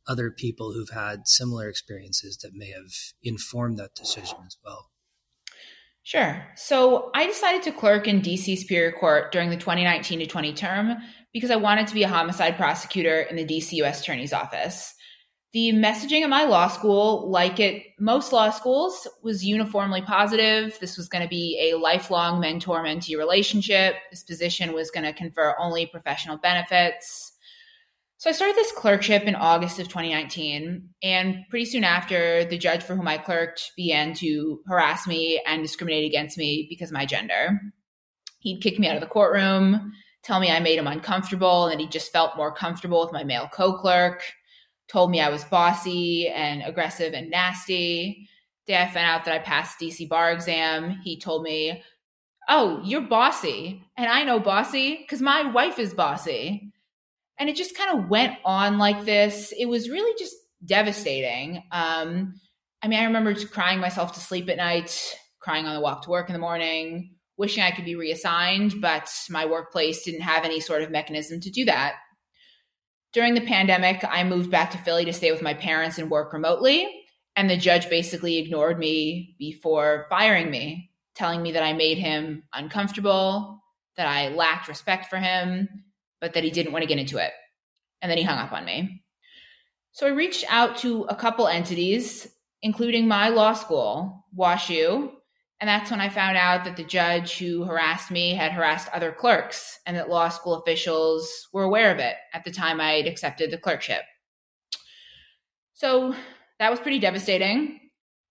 other 0.08 0.32
people 0.32 0.74
who've 0.74 0.89
had 0.89 1.27
similar 1.27 1.67
experiences 1.67 2.38
that 2.38 2.53
may 2.53 2.70
have 2.70 2.91
informed 3.24 3.77
that 3.77 3.96
decision 3.96 4.38
as 4.46 4.58
well. 4.63 4.89
Sure. 6.03 6.46
So 6.55 7.10
I 7.15 7.25
decided 7.25 7.63
to 7.63 7.72
clerk 7.72 8.08
in 8.08 8.22
DC 8.22 8.60
Superior 8.60 8.91
Court 8.91 9.32
during 9.32 9.50
the 9.50 9.58
2019 9.58 10.20
to 10.20 10.27
20 10.27 10.53
term 10.53 10.98
because 11.34 11.50
I 11.50 11.55
wanted 11.55 11.88
to 11.88 11.96
be 11.96 12.03
a 12.03 12.08
homicide 12.08 12.58
prosecutor 12.58 13.22
in 13.22 13.36
the 13.36 13.46
DC 13.46 13.74
U.S. 13.74 14.01
Attorney's 14.01 14.32
Office. 14.32 14.94
The 15.55 15.71
messaging 15.71 16.21
at 16.21 16.29
my 16.29 16.43
law 16.43 16.67
school, 16.67 17.29
like 17.31 17.62
at 17.62 17.75
most 17.97 18.33
law 18.33 18.50
schools, 18.50 19.07
was 19.24 19.45
uniformly 19.45 20.01
positive. 20.01 20.77
This 20.81 20.97
was 20.97 21.07
going 21.07 21.21
to 21.21 21.29
be 21.29 21.71
a 21.71 21.77
lifelong 21.77 22.41
mentor 22.41 22.83
mentee 22.83 23.17
relationship. 23.17 23.95
This 24.12 24.21
position 24.21 24.74
was 24.74 24.91
going 24.91 25.05
to 25.05 25.13
confer 25.13 25.55
only 25.57 25.85
professional 25.85 26.35
benefits. 26.35 27.31
So 28.17 28.29
I 28.29 28.33
started 28.33 28.57
this 28.57 28.74
clerkship 28.74 29.24
in 29.24 29.35
August 29.35 29.79
of 29.79 29.88
2019. 29.88 30.89
And 31.01 31.38
pretty 31.50 31.63
soon 31.63 31.85
after, 31.85 32.43
the 32.43 32.57
judge 32.57 32.83
for 32.83 32.93
whom 32.93 33.07
I 33.07 33.17
clerked 33.17 33.71
began 33.77 34.13
to 34.15 34.59
harass 34.67 35.07
me 35.07 35.41
and 35.47 35.63
discriminate 35.63 36.05
against 36.05 36.38
me 36.38 36.67
because 36.69 36.89
of 36.89 36.95
my 36.95 37.05
gender. 37.05 37.62
He'd 38.39 38.59
kick 38.59 38.77
me 38.77 38.89
out 38.89 38.95
of 38.95 39.01
the 39.01 39.07
courtroom, 39.07 39.93
tell 40.21 40.41
me 40.41 40.51
I 40.51 40.59
made 40.59 40.79
him 40.79 40.88
uncomfortable, 40.88 41.67
and 41.67 41.79
he 41.79 41.88
just 41.88 42.12
felt 42.12 42.35
more 42.35 42.53
comfortable 42.53 43.00
with 43.00 43.13
my 43.13 43.24
male 43.24 43.47
co 43.53 43.77
clerk 43.77 44.21
told 44.88 45.12
me 45.12 45.22
I 45.22 45.30
was 45.30 45.44
bossy 45.44 46.27
and 46.27 46.62
aggressive 46.63 47.13
and 47.13 47.30
nasty. 47.30 48.27
Day 48.68 48.82
I 48.82 48.88
found 48.88 49.06
out 49.06 49.25
that 49.25 49.34
I 49.34 49.39
passed 49.39 49.80
DC 49.80 50.08
bar 50.10 50.32
exam, 50.32 51.00
he 51.04 51.20
told 51.20 51.44
me, 51.44 51.84
"Oh, 52.50 52.82
you're 52.84 53.01
bossy." 53.01 53.84
And 53.98 54.10
I 54.10 54.24
know 54.24 54.39
bossy 54.39 55.06
cuz 55.10 55.22
my 55.22 55.44
wife 55.44 55.80
is 55.80 55.94
bossy. 55.94 56.72
And 57.38 57.50
it 57.50 57.56
just 57.56 57.77
kind 57.77 58.00
of 58.00 58.10
went 58.10 58.38
on 58.46 58.77
like 58.77 59.04
this. 59.06 59.54
It 59.58 59.65
was 59.65 59.89
really 59.89 60.15
just 60.18 60.36
devastating. 60.65 61.63
Um, 61.72 62.39
I 62.82 62.88
mean, 62.88 63.00
I 63.00 63.06
remember 63.06 63.34
crying 63.46 63.80
myself 63.80 64.13
to 64.13 64.20
sleep 64.20 64.50
at 64.50 64.58
night, 64.58 65.15
crying 65.39 65.65
on 65.65 65.75
the 65.75 65.82
walk 65.82 66.04
to 66.04 66.10
work 66.10 66.30
in 66.30 66.34
the 66.34 66.39
morning, 66.39 67.15
wishing 67.38 67.63
I 67.63 67.72
could 67.72 67.86
be 67.86 67.96
reassigned, 67.96 68.80
but 68.82 69.10
my 69.30 69.46
workplace 69.46 70.04
didn't 70.04 70.22
have 70.22 70.46
any 70.46 70.60
sort 70.60 70.82
of 70.82 70.92
mechanism 70.92 71.42
to 71.42 71.50
do 71.50 71.65
that. 71.65 71.96
During 73.15 73.34
the 73.34 73.39
pandemic, 73.39 74.03
I 74.03 74.25
moved 74.25 74.51
back 74.51 74.72
to 74.72 74.77
Philly 74.77 75.05
to 75.05 75.13
stay 75.13 75.31
with 75.31 75.41
my 75.41 75.53
parents 75.53 75.98
and 75.98 76.12
work 76.12 76.34
remotely. 76.34 77.05
And 77.38 77.50
the 77.50 77.55
judge 77.55 77.89
basically 77.89 78.39
ignored 78.39 78.77
me 78.77 79.38
before 79.39 80.05
firing 80.10 80.51
me, 80.51 80.91
telling 81.15 81.41
me 81.41 81.53
that 81.53 81.63
I 81.63 81.72
made 81.72 81.98
him 81.98 82.43
uncomfortable, 82.51 83.63
that 83.95 84.05
I 84.05 84.36
lacked 84.36 84.67
respect 84.67 85.05
for 85.05 85.15
him, 85.15 85.69
but 86.19 86.34
that 86.34 86.43
he 86.43 86.51
didn't 86.51 86.74
want 86.74 86.84
to 86.84 86.89
get 86.89 87.00
into 87.00 87.17
it. 87.17 87.31
And 88.01 88.12
then 88.12 88.17
he 88.17 88.24
hung 88.25 88.38
up 88.38 88.51
on 88.51 88.65
me. 88.65 89.05
So 89.93 90.07
I 90.07 90.10
reached 90.10 90.43
out 90.50 90.75
to 90.79 91.03
a 91.03 91.15
couple 91.15 91.48
entities, 91.48 92.27
including 92.62 93.07
my 93.07 93.29
law 93.29 93.53
school, 93.53 94.25
WashU, 94.38 95.10
and 95.62 95.69
that's 95.69 95.89
when 95.89 96.01
I 96.01 96.09
found 96.09 96.35
out 96.38 96.65
that 96.65 96.75
the 96.75 96.83
judge 96.83 97.38
who 97.38 97.63
harassed 97.63 98.12
me 98.12 98.33
had 98.33 98.51
harassed 98.51 98.89
other 98.93 99.12
clerks 99.12 99.79
and 99.85 99.95
that 99.95 100.09
law 100.09 100.27
school 100.27 100.55
officials 100.55 101.47
were 101.53 101.63
aware 101.63 101.91
of 101.91 102.00
it 102.00 102.15
at 102.33 102.43
the 102.43 102.51
time 102.51 102.81
I'd 102.81 103.07
accepted 103.07 103.51
the 103.51 103.57
clerkship. 103.57 104.01
So 105.74 106.13
that 106.59 106.69
was 106.71 106.79
pretty 106.79 107.00
devastating. 107.00 107.79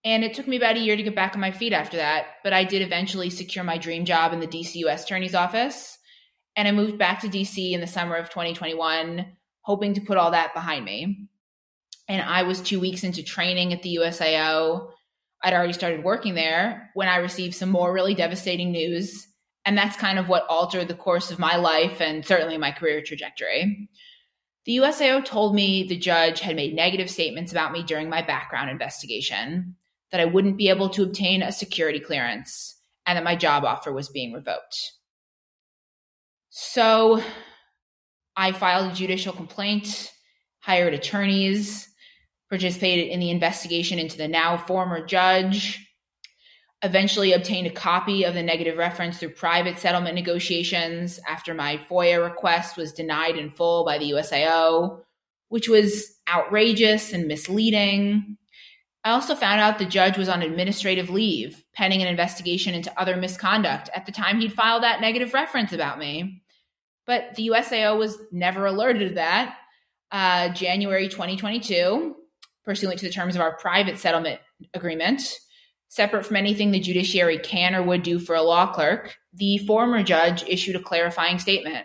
And 0.05 0.23
it 0.23 0.35
took 0.35 0.47
me 0.47 0.57
about 0.57 0.77
a 0.77 0.81
year 0.81 0.97
to 0.97 1.03
get 1.03 1.15
back 1.15 1.35
on 1.35 1.41
my 1.41 1.51
feet 1.51 1.73
after 1.73 1.97
that. 1.97 2.27
But 2.43 2.53
I 2.53 2.65
did 2.65 2.83
eventually 2.83 3.31
secure 3.31 3.65
my 3.65 3.79
dream 3.79 4.05
job 4.05 4.35
in 4.35 4.41
the 4.41 4.47
DC 4.47 4.75
US 4.87 5.05
Attorney's 5.05 5.35
Office. 5.35 5.99
And 6.57 6.69
I 6.69 6.73
moved 6.73 6.99
back 6.99 7.21
to 7.21 7.29
DC 7.29 7.73
in 7.73 7.81
the 7.81 7.87
summer 7.87 8.17
of 8.17 8.29
2021, 8.29 9.27
hoping 9.63 9.95
to 9.95 10.03
put 10.03 10.19
all 10.19 10.31
that 10.33 10.53
behind 10.53 10.85
me. 10.85 11.29
And 12.07 12.21
I 12.21 12.43
was 12.43 12.61
two 12.61 12.81
weeks 12.81 13.03
into 13.03 13.23
training 13.23 13.73
at 13.73 13.83
the 13.83 13.97
USAO 13.97 14.91
I'd 15.45 15.53
already 15.53 15.75
started 15.75 16.03
working 16.03 16.35
there 16.35 16.91
when 16.95 17.07
I 17.07 17.17
received 17.17 17.55
some 17.55 17.69
more 17.69 17.93
really 17.93 18.15
devastating 18.15 18.73
news. 18.73 19.29
And 19.67 19.77
that's 19.77 19.97
kind 19.97 20.19
of 20.19 20.29
what 20.29 20.47
altered 20.49 20.89
the 20.89 20.95
course 20.95 21.31
of 21.31 21.39
my 21.39 21.57
life 21.57 22.01
and 22.01 22.25
certainly 22.25 22.57
my 22.57 22.73
career 22.73 23.03
trajectory. 23.03 23.89
The 24.65 24.79
USAO 24.79 25.23
told 25.23 25.55
me 25.55 25.87
the 25.87 25.99
judge 25.99 26.41
had 26.41 26.57
made 26.57 26.75
negative 26.75 27.11
statements 27.11 27.53
about 27.53 27.73
me 27.73 27.83
during 27.83 28.09
my 28.09 28.23
background 28.23 28.71
investigation, 28.71 29.77
that 30.11 30.21
I 30.21 30.25
wouldn't 30.25 30.57
be 30.57 30.71
able 30.71 30.89
to 30.91 31.03
obtain 31.03 31.43
a 31.43 31.53
security 31.53 32.01
clearance, 32.01 32.79
and 33.05 33.19
that 33.19 33.25
my 33.25 33.37
job 33.37 33.65
offer 33.65 33.93
was 33.93 34.09
being 34.09 34.33
revoked. 34.33 34.93
So 36.49 37.23
I 38.37 38.53
filed 38.53 38.93
a 38.93 38.95
judicial 38.95 39.35
complaint, 39.35 40.11
hired 40.61 40.95
attorneys, 40.95 41.89
participated 42.51 43.09
in 43.09 43.21
the 43.21 43.31
investigation 43.31 43.99
into 43.99 44.17
the 44.17 44.29
now 44.29 44.57
former 44.57 45.05
judge, 45.05 45.85
eventually 46.83 47.33
obtained 47.33 47.67
a 47.67 47.71
copy 47.71 48.25
of 48.25 48.35
the 48.35 48.43
negative 48.43 48.77
reference 48.77 49.19
through 49.19 49.31
private 49.31 49.79
settlement 49.79 50.15
negotiations 50.15 51.19
after 51.27 51.55
my 51.55 51.79
FOIA 51.91 52.23
request 52.23 52.77
was 52.77 52.93
denied 52.93 53.37
in 53.37 53.51
full 53.51 53.85
by 53.85 53.97
the 53.97 54.11
USAO, 54.11 55.01
which 55.49 55.69
was 55.69 56.15
outrageous 56.29 57.13
and 57.13 57.27
misleading. 57.27 58.37
I 59.03 59.11
also 59.11 59.35
found 59.35 59.61
out 59.61 59.79
the 59.79 59.87
judge 59.87 60.19
was 60.19 60.29
on 60.29 60.43
administrative 60.43 61.09
leave, 61.11 61.65
pending 61.75 62.03
an 62.03 62.09
investigation 62.09 62.75
into 62.75 62.99
other 63.01 63.17
misconduct 63.17 63.89
at 63.95 64.05
the 64.05 64.13
time 64.13 64.41
he'd 64.41 64.53
filed 64.53 64.83
that 64.83 65.01
negative 65.01 65.33
reference 65.33 65.73
about 65.73 65.99
me. 65.99 66.43
But 67.07 67.35
the 67.35 67.49
USAO 67.49 67.99
was 67.99 68.19
never 68.31 68.67
alerted 68.67 69.11
to 69.11 69.15
that. 69.17 69.57
Uh, 70.11 70.51
January 70.51 71.09
2022, 71.09 72.15
pursuant 72.65 72.99
to 72.99 73.07
the 73.07 73.13
terms 73.13 73.35
of 73.35 73.41
our 73.41 73.57
private 73.57 73.99
settlement 73.99 74.41
agreement, 74.73 75.23
separate 75.89 76.25
from 76.25 76.37
anything 76.37 76.71
the 76.71 76.81
judiciary 76.81 77.39
can 77.39 77.75
or 77.75 77.83
would 77.83 78.03
do 78.03 78.19
for 78.19 78.35
a 78.35 78.43
law 78.43 78.73
clerk, 78.73 79.17
the 79.33 79.59
former 79.59 80.03
judge 80.03 80.43
issued 80.49 80.77
a 80.77 80.81
clarifying 80.81 81.39
statement 81.39 81.85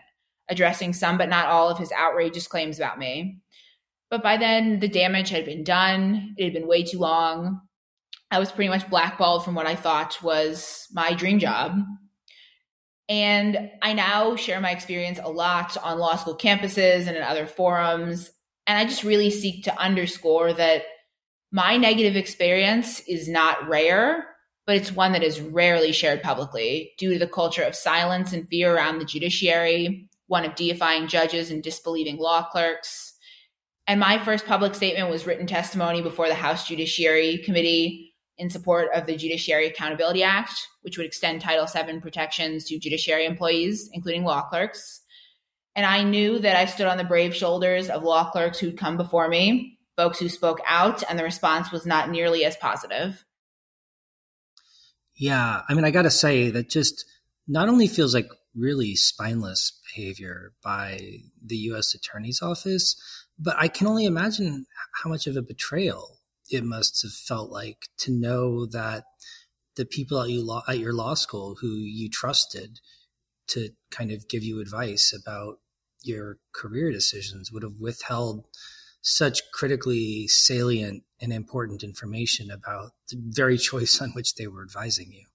addressing 0.50 0.94
some 0.94 1.18
but 1.18 1.30
not 1.30 1.48
all 1.48 1.70
of 1.70 1.78
his 1.78 1.92
outrageous 1.92 2.48
claims 2.48 2.78
about 2.78 3.00
me. 3.00 3.38
But 4.10 4.24
by 4.24 4.38
then, 4.38 4.80
the 4.80 4.88
damage 4.88 5.30
had 5.30 5.46
been 5.46 5.64
done, 5.64 6.34
it 6.38 6.46
had 6.46 6.54
been 6.54 6.68
way 6.68 6.84
too 6.84 6.98
long. 6.98 7.62
I 8.32 8.40
was 8.40 8.52
pretty 8.52 8.70
much 8.70 8.90
blackballed 8.90 9.46
from 9.46 9.56
what 9.56 9.68
I 9.68 9.76
thought 9.76 10.22
was 10.22 10.88
my 10.92 11.14
dream 11.14 11.40
job. 11.40 11.80
And 13.08 13.72
I 13.82 13.94
now 13.94 14.36
share 14.36 14.60
my 14.62 14.72
experience 14.72 15.20
a 15.22 15.32
lot 15.32 15.78
on 15.78 15.98
law 15.98 16.16
school 16.16 16.38
campuses 16.38 17.08
and 17.08 17.16
in 17.16 17.24
other 17.24 17.48
forums. 17.48 18.32
And 18.70 18.78
I 18.78 18.86
just 18.86 19.04
really 19.04 19.32
seek 19.32 19.64
to 19.64 19.76
underscore 19.80 20.54
that 20.54 20.84
my 21.52 21.76
negative 21.76 22.16
experience 22.16 23.00
is 23.08 23.28
not 23.28 23.68
rare, 23.68 24.28
but 24.68 24.76
it's 24.76 24.92
one 24.92 25.14
that 25.14 25.24
is 25.24 25.42
rarely 25.42 25.92
shared 25.92 26.22
publicly 26.22 26.92
due 27.00 27.14
to 27.14 27.18
the 27.18 27.26
culture 27.26 27.64
of 27.64 27.74
silence 27.74 28.32
and 28.32 28.48
fear 28.48 28.72
around 28.72 29.00
the 29.00 29.06
judiciary, 29.06 30.08
one 30.28 30.46
of 30.46 30.54
deifying 30.54 31.08
judges 31.08 31.50
and 31.50 31.64
disbelieving 31.64 32.18
law 32.18 32.44
clerks. 32.44 33.16
And 33.88 34.00
my 34.00 34.24
first 34.24 34.46
public 34.46 34.76
statement 34.76 35.10
was 35.10 35.26
written 35.26 35.48
testimony 35.48 36.04
before 36.04 36.28
the 36.28 36.36
House 36.36 36.68
Judiciary 36.68 37.40
Committee 37.40 38.14
in 38.38 38.52
support 38.52 38.90
of 38.94 39.08
the 39.08 39.18
Judiciary 39.18 39.66
Accountability 39.66 40.22
Act, 40.22 40.54
which 40.84 40.96
would 40.96 41.08
extend 41.08 41.42
Title 41.42 41.66
VII 41.66 42.02
protections 42.02 42.66
to 42.66 42.78
judiciary 42.78 43.26
employees, 43.26 43.90
including 43.94 44.26
law 44.26 44.44
clerks. 44.48 45.02
And 45.80 45.86
I 45.86 46.04
knew 46.04 46.40
that 46.40 46.58
I 46.58 46.66
stood 46.66 46.88
on 46.88 46.98
the 46.98 47.06
brave 47.06 47.34
shoulders 47.34 47.90
of 47.90 48.04
law 48.04 48.32
clerks 48.32 48.60
who'd 48.60 48.78
come 48.78 48.98
before 48.98 49.30
me, 49.30 49.78
folks 49.96 50.20
who 50.20 50.28
spoke 50.28 50.60
out, 50.68 51.04
and 51.10 51.18
the 51.18 51.24
response 51.24 51.72
was 51.72 51.86
not 51.86 52.10
nearly 52.10 52.44
as 52.44 52.58
positive. 52.58 53.24
Yeah. 55.16 55.62
I 55.70 55.74
mean, 55.74 55.86
I 55.86 55.92
got 55.92 56.02
to 56.02 56.12
say 56.12 56.50
that 56.50 56.70
just 56.70 57.06
not 57.48 57.70
only 57.70 57.88
feels 57.88 58.14
like 58.14 58.28
really 58.54 58.98
spineless 58.98 59.80
behavior 59.88 60.52
by 60.62 61.00
the 61.42 61.56
U.S. 61.56 61.96
Attorney's 61.96 62.42
Office, 62.42 63.02
but 63.40 63.56
I 63.58 63.70
can 63.70 63.88
only 63.88 64.04
imagine 64.04 64.66
how 65.02 65.10
much 65.10 65.28
of 65.28 65.38
a 65.38 65.42
betrayal 65.42 66.18
it 66.50 66.66
must 66.66 67.04
have 67.04 67.14
felt 67.14 67.52
like 67.52 67.88
to 68.00 68.12
know 68.12 68.66
that 68.66 69.06
the 69.78 69.86
people 69.86 70.22
at, 70.22 70.30
you 70.30 70.46
law, 70.46 70.62
at 70.68 70.80
your 70.80 70.92
law 70.92 71.14
school 71.14 71.56
who 71.62 71.78
you 71.78 72.10
trusted 72.10 72.82
to 73.48 73.70
kind 73.92 74.12
of 74.12 74.28
give 74.28 74.44
you 74.44 74.60
advice 74.60 75.14
about 75.18 75.60
your 76.02 76.38
career 76.54 76.92
decisions 76.92 77.52
would 77.52 77.64
have 77.64 77.80
withheld 77.80 78.46
such 79.02 79.42
critically 79.52 80.28
salient 80.28 81.04
and 81.22 81.32
important 81.32 81.84
information 81.84 82.52
about 82.52 82.92
the 83.10 83.18
very 83.20 83.58
choice 83.58 84.02
on 84.02 84.10
which 84.12 84.36
they 84.36 84.48
were 84.48 84.64
advising 84.64 85.12
you. 85.12 85.26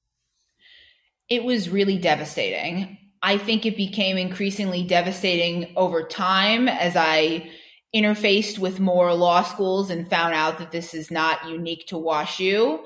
It 1.29 1.45
was 1.45 1.71
really 1.71 1.99
devastating. 1.99 2.99
I 3.23 3.39
think 3.39 3.65
it 3.65 3.77
became 3.77 4.19
increasingly 4.19 4.85
devastating 4.85 5.73
over 5.77 6.03
time 6.03 6.69
as 6.69 6.95
I 6.95 7.51
interfaced 7.95 8.59
with 8.59 8.81
more 8.81 9.15
law 9.15 9.43
schools 9.43 9.89
and 9.89 10.11
found 10.11 10.35
out 10.35 10.59
that 10.59 10.73
this 10.73 10.93
is 10.93 11.11
not 11.11 11.49
unique 11.49 11.87
to 11.87 11.95
WashU. 11.95 12.81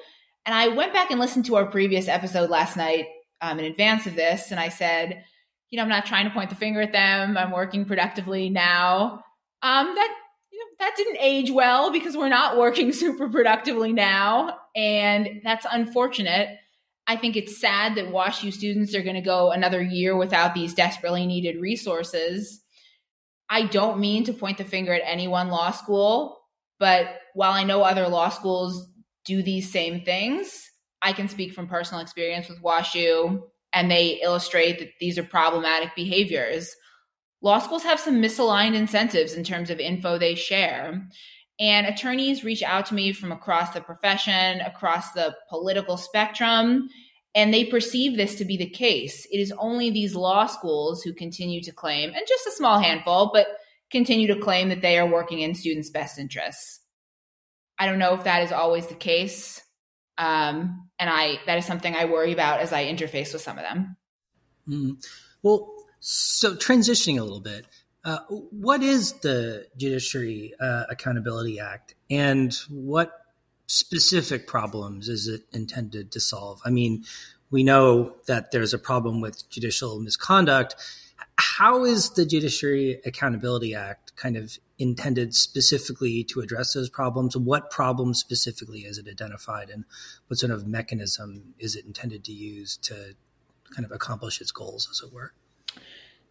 And 0.47 0.55
I 0.55 0.69
went 0.69 0.93
back 0.93 1.11
and 1.11 1.19
listened 1.19 1.47
to 1.47 1.57
our 1.57 1.67
previous 1.67 2.07
episode 2.09 2.51
last 2.51 2.77
night 2.77 3.07
um, 3.41 3.59
in 3.59 3.65
advance 3.65 4.07
of 4.07 4.15
this, 4.15 4.51
and 4.51 4.61
I 4.61 4.69
said, 4.69 5.25
you 5.71 5.77
know, 5.77 5.83
I'm 5.83 5.89
not 5.89 6.07
trying 6.07 6.25
to 6.27 6.31
point 6.31 6.51
the 6.51 6.57
finger 6.57 6.81
at 6.81 6.93
them. 6.93 7.37
I'm 7.37 7.51
working 7.51 7.85
productively 7.85 8.49
now. 8.49 9.23
Um, 9.63 9.95
that 9.95 10.15
you 10.51 10.59
know, 10.59 10.65
that 10.81 10.95
didn't 10.97 11.19
age 11.21 11.51
well 11.51 11.93
because 11.93 12.17
we're 12.17 12.29
not 12.29 12.57
working 12.57 12.93
super 12.93 13.29
productively 13.29 13.93
now, 13.93 14.59
and 14.75 15.41
that's 15.45 15.67
unfortunate. 15.71 16.59
I 17.07 17.17
think 17.17 17.37
it's 17.37 17.59
sad 17.59 17.95
that 17.95 18.13
WashU 18.13 18.53
students 18.53 18.95
are 18.95 19.03
going 19.03 19.17
to 19.17 19.23
go 19.23 19.51
another 19.51 19.83
year 19.83 20.15
without 20.15 20.55
these 20.55 20.75
desperately 20.75 21.27
needed 21.27 21.59
resources. 21.59 22.63
I 23.49 23.63
don't 23.63 23.99
mean 23.99 24.25
to 24.25 24.35
point 24.35 24.59
the 24.59 24.65
finger 24.65 24.93
at 24.93 25.01
any 25.05 25.27
one 25.27 25.49
law 25.49 25.71
school, 25.71 26.39
but 26.79 27.07
while 27.35 27.53
I 27.53 27.65
know 27.65 27.83
other 27.83 28.09
law 28.09 28.29
schools 28.29 28.91
do 29.25 29.43
these 29.43 29.73
same 29.73 30.03
things, 30.03 30.71
I 31.01 31.15
can 31.15 31.29
speak 31.29 31.55
from 31.55 31.67
personal 31.67 32.03
experience 32.03 32.49
with 32.49 32.63
WashU 32.63 33.43
and 33.73 33.91
they 33.91 34.21
illustrate 34.23 34.79
that 34.79 34.91
these 35.01 35.19
are 35.19 35.25
problematic 35.25 35.95
behaviors. 35.95 36.75
Law 37.41 37.59
schools 37.59 37.85
have 37.85 38.01
some 38.01 38.21
misaligned 38.21 38.75
incentives 38.75 39.35
in 39.35 39.45
terms 39.45 39.71
of 39.71 39.79
info 39.79 40.19
they 40.19 40.35
share. 40.35 41.07
And 41.61 41.87
attorneys 41.87 42.45
reach 42.45 42.63
out 42.63 42.87
to 42.87 42.95
me 42.95 43.13
from 43.13 43.33
across 43.33 43.75
the 43.75 43.81
profession, 43.81 44.61
across 44.61 45.13
the 45.13 45.35
political 45.49 45.97
spectrum, 45.97 46.89
and 47.35 47.53
they 47.53 47.65
perceive 47.65 48.17
this 48.17 48.37
to 48.37 48.45
be 48.45 48.57
the 48.57 48.71
case. 48.71 49.27
It 49.31 49.39
is 49.39 49.53
only 49.59 49.91
these 49.91 50.15
law 50.15 50.47
schools 50.47 51.03
who 51.03 51.13
continue 51.13 51.61
to 51.63 51.73
claim, 51.73 52.11
and 52.11 52.27
just 52.27 52.47
a 52.47 52.53
small 52.53 52.81
handful, 52.81 53.31
but 53.33 53.47
continue 53.91 54.27
to 54.29 54.41
claim 54.41 54.69
that 54.69 54.83
they 54.83 54.99
are 54.99 55.07
working 55.07 55.41
in 55.41 55.55
students' 55.55 55.91
best 55.91 56.19
interests. 56.19 56.81
I 57.79 57.87
don't 57.87 57.99
know 57.99 58.15
if 58.15 58.25
that 58.25 58.43
is 58.43 58.53
always 58.53 58.87
the 58.87 58.95
case. 58.95 59.63
Um, 60.19 60.89
and 60.99 61.09
I 61.09 61.39
that 61.47 61.59
is 61.59 61.65
something 61.65 61.95
I 61.95 62.05
worry 62.05 62.33
about 62.33 62.61
as 62.61 62.73
I 62.73 62.85
interface 62.85 63.33
with 63.33 63.43
some 63.43 63.57
of 63.57 63.65
them. 63.65 63.97
Mm. 64.69 65.07
Well, 65.43 65.73
so 66.01 66.55
transitioning 66.57 67.19
a 67.19 67.23
little 67.23 67.41
bit, 67.41 67.67
uh, 68.05 68.19
what 68.29 68.83
is 68.83 69.13
the 69.21 69.67
Judiciary 69.77 70.55
uh, 70.61 70.85
Accountability 70.91 71.61
Act, 71.61 71.95
and 72.11 72.53
what 72.69 73.13
specific 73.67 74.47
problems 74.47 75.09
is 75.09 75.29
it 75.29 75.43
intended 75.53 76.11
to 76.13 76.21
solve? 76.21 76.61
I 76.65 76.71
mean, 76.71 77.05
we 77.51 77.63
know 77.63 78.17
that 78.27 78.51
there's 78.51 78.75
a 78.75 78.79
problem 78.79 79.21
with 79.21 79.49
judicial 79.49 80.01
misconduct. 80.01 80.75
How 81.37 81.85
is 81.85 82.11
the 82.11 82.27
Judiciary 82.27 83.01
Accountability 83.07 83.75
Act 83.75 84.08
kind 84.19 84.37
of 84.37 84.59
intended 84.79 85.35
specifically 85.35 86.25
to 86.25 86.41
address 86.41 86.75
those 86.75 86.91
problems? 86.91 87.37
What 87.37 87.71
problems 87.71 88.19
specifically 88.19 88.81
is 88.81 88.99
it 88.99 89.09
identified, 89.09 89.71
and 89.71 89.85
what 90.27 90.39
sort 90.39 90.53
of 90.53 90.67
mechanism 90.67 91.55
is 91.59 91.77
it 91.77 91.87
intended 91.87 92.25
to 92.25 92.33
use 92.33 92.77
to 92.79 93.15
kind 93.75 93.87
of 93.87 93.93
accomplish 93.93 94.41
its 94.41 94.51
goals, 94.51 94.89
as 94.91 95.07
it 95.07 95.15
were? 95.15 95.33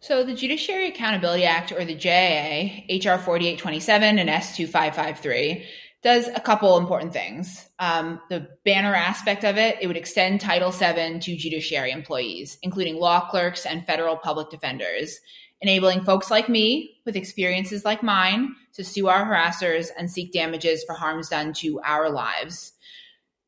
So, 0.00 0.22
the 0.22 0.34
Judiciary 0.34 0.88
Accountability 0.88 1.44
Act, 1.44 1.72
or 1.72 1.84
the 1.84 1.96
JAA, 1.96 2.86
HR 2.88 3.18
4827 3.18 4.18
and 4.18 4.30
S 4.30 4.56
2553, 4.56 5.64
does 6.02 6.28
a 6.28 6.40
couple 6.40 6.78
important 6.78 7.12
things. 7.12 7.68
Um, 7.80 8.20
the 8.28 8.48
banner 8.64 8.94
aspect 8.94 9.44
of 9.44 9.56
it, 9.56 9.78
it 9.80 9.88
would 9.88 9.96
extend 9.96 10.40
Title 10.40 10.70
VII 10.70 11.18
to 11.18 11.36
judiciary 11.36 11.90
employees, 11.90 12.58
including 12.62 12.96
law 12.96 13.28
clerks 13.28 13.66
and 13.66 13.84
federal 13.84 14.16
public 14.16 14.50
defenders, 14.50 15.18
enabling 15.60 16.02
folks 16.04 16.30
like 16.30 16.48
me 16.48 16.98
with 17.04 17.16
experiences 17.16 17.84
like 17.84 18.02
mine 18.02 18.54
to 18.74 18.84
sue 18.84 19.08
our 19.08 19.24
harassers 19.24 19.88
and 19.96 20.10
seek 20.10 20.32
damages 20.32 20.84
for 20.84 20.94
harms 20.94 21.28
done 21.28 21.52
to 21.52 21.80
our 21.80 22.10
lives. 22.10 22.72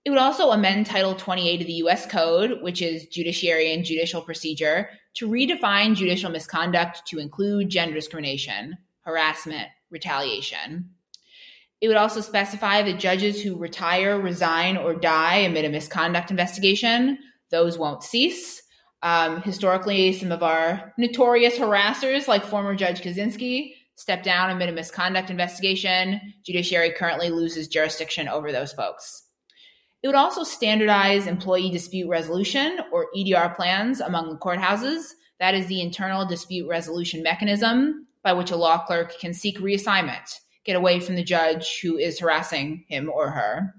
It 0.05 0.11
would 0.11 0.19
also 0.19 0.51
amend 0.51 0.87
Title 0.87 1.15
28 1.15 1.61
of 1.61 1.67
the 1.67 1.73
U.S. 1.75 2.07
Code, 2.07 2.63
which 2.63 2.81
is 2.81 3.07
judiciary 3.07 3.73
and 3.73 3.85
judicial 3.85 4.23
procedure, 4.23 4.89
to 5.15 5.29
redefine 5.29 5.95
judicial 5.95 6.31
misconduct 6.31 7.03
to 7.09 7.19
include 7.19 7.69
gender 7.69 7.95
discrimination, 7.95 8.79
harassment, 9.03 9.69
retaliation. 9.91 10.91
It 11.81 11.89
would 11.89 11.97
also 11.97 12.21
specify 12.21 12.83
that 12.83 12.99
judges 12.99 13.43
who 13.43 13.57
retire, 13.57 14.19
resign, 14.19 14.77
or 14.77 14.95
die 14.95 15.37
amid 15.37 15.65
a 15.65 15.71
misconduct 15.71 16.31
investigation, 16.31 17.19
those 17.51 17.79
won't 17.79 18.03
cease. 18.03 18.60
Um, 19.03 19.43
historically, 19.43 20.13
some 20.13 20.31
of 20.31 20.43
our 20.43 20.93
notorious 20.99 21.57
harassers, 21.57 22.29
like 22.29 22.45
former 22.45 22.75
Judge 22.75 23.01
Kozinski, 23.01 23.75
stepped 23.95 24.25
down 24.25 24.51
amid 24.51 24.69
a 24.69 24.73
misconduct 24.73 25.31
investigation. 25.31 26.21
Judiciary 26.45 26.93
currently 26.93 27.31
loses 27.31 27.69
jurisdiction 27.69 28.29
over 28.29 28.53
those 28.53 28.73
folks. 28.73 29.25
It 30.03 30.09
would 30.09 30.17
also 30.17 30.45
standardize 30.45 31.27
employee 31.27 31.71
dispute 31.71 32.09
resolution 32.09 32.81
or 32.93 33.09
EDR 33.17 33.55
plans 33.55 34.01
among 34.01 34.31
the 34.31 34.39
courthouses. 34.39 35.13
That 35.39 35.55
is 35.55 35.67
the 35.67 35.81
internal 35.81 36.27
dispute 36.27 36.69
resolution 36.69 37.23
mechanism 37.23 38.07
by 38.23 38.33
which 38.33 38.51
a 38.51 38.57
law 38.57 38.85
clerk 38.85 39.19
can 39.19 39.33
seek 39.35 39.59
reassignment 39.59 40.41
get 40.65 40.77
away 40.77 41.01
from 41.01 41.17
the 41.17 41.25
judge 41.25 41.81
who 41.81 41.97
is 41.97 42.19
harassing 42.19 42.85
him 42.89 43.11
or 43.11 43.31
her. 43.31 43.75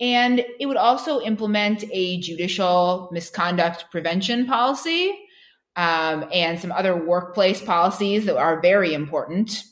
And 0.00 0.44
it 0.58 0.66
would 0.66 0.76
also 0.76 1.20
implement 1.20 1.84
a 1.92 2.20
judicial 2.20 3.08
misconduct 3.12 3.86
prevention 3.90 4.46
policy 4.46 5.16
um, 5.76 6.26
and 6.32 6.58
some 6.58 6.72
other 6.72 6.96
workplace 6.96 7.62
policies 7.62 8.26
that 8.26 8.36
are 8.36 8.60
very 8.60 8.92
important. 8.94 9.62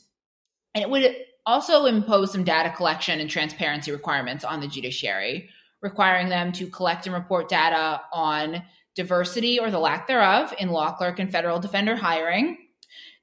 And 0.73 0.81
it 0.81 0.89
would 0.89 1.15
also 1.45 1.85
impose 1.85 2.31
some 2.31 2.43
data 2.43 2.73
collection 2.75 3.19
and 3.19 3.29
transparency 3.29 3.91
requirements 3.91 4.43
on 4.43 4.61
the 4.61 4.67
judiciary, 4.67 5.49
requiring 5.81 6.29
them 6.29 6.51
to 6.53 6.67
collect 6.67 7.05
and 7.05 7.13
report 7.13 7.49
data 7.49 8.01
on 8.13 8.63
diversity 8.95 9.59
or 9.59 9.71
the 9.71 9.79
lack 9.79 10.07
thereof 10.07 10.53
in 10.59 10.69
law 10.69 10.93
clerk 10.93 11.19
and 11.19 11.31
federal 11.31 11.59
defender 11.59 11.95
hiring, 11.95 12.57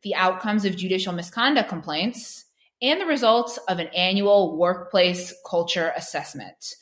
the 0.02 0.14
outcomes 0.14 0.64
of 0.64 0.76
judicial 0.76 1.12
misconduct 1.12 1.68
complaints, 1.68 2.44
and 2.82 3.00
the 3.00 3.06
results 3.06 3.58
of 3.68 3.78
an 3.78 3.88
annual 3.88 4.56
workplace 4.56 5.34
culture 5.48 5.92
assessment. 5.96 6.74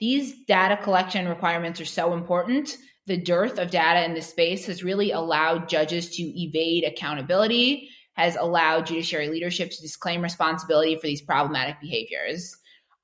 These 0.00 0.44
data 0.44 0.76
collection 0.82 1.28
requirements 1.28 1.80
are 1.80 1.86
so 1.86 2.12
important. 2.12 2.76
The 3.06 3.16
dearth 3.16 3.58
of 3.58 3.70
data 3.70 4.04
in 4.04 4.14
this 4.14 4.28
space 4.28 4.66
has 4.66 4.82
really 4.82 5.12
allowed 5.12 5.68
judges 5.68 6.10
to 6.16 6.22
evade 6.22 6.84
accountability, 6.84 7.88
has 8.14 8.36
allowed 8.36 8.86
judiciary 8.86 9.28
leadership 9.28 9.70
to 9.70 9.82
disclaim 9.82 10.22
responsibility 10.22 10.96
for 10.96 11.06
these 11.06 11.22
problematic 11.22 11.80
behaviors. 11.80 12.56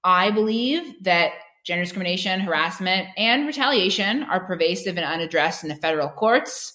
I 0.04 0.30
believe 0.30 1.02
that 1.04 1.32
gender 1.64 1.84
discrimination, 1.84 2.40
harassment, 2.40 3.08
and 3.16 3.46
retaliation 3.46 4.24
are 4.24 4.44
pervasive 4.44 4.96
and 4.96 5.06
unaddressed 5.06 5.62
in 5.62 5.68
the 5.68 5.76
federal 5.76 6.08
courts. 6.08 6.74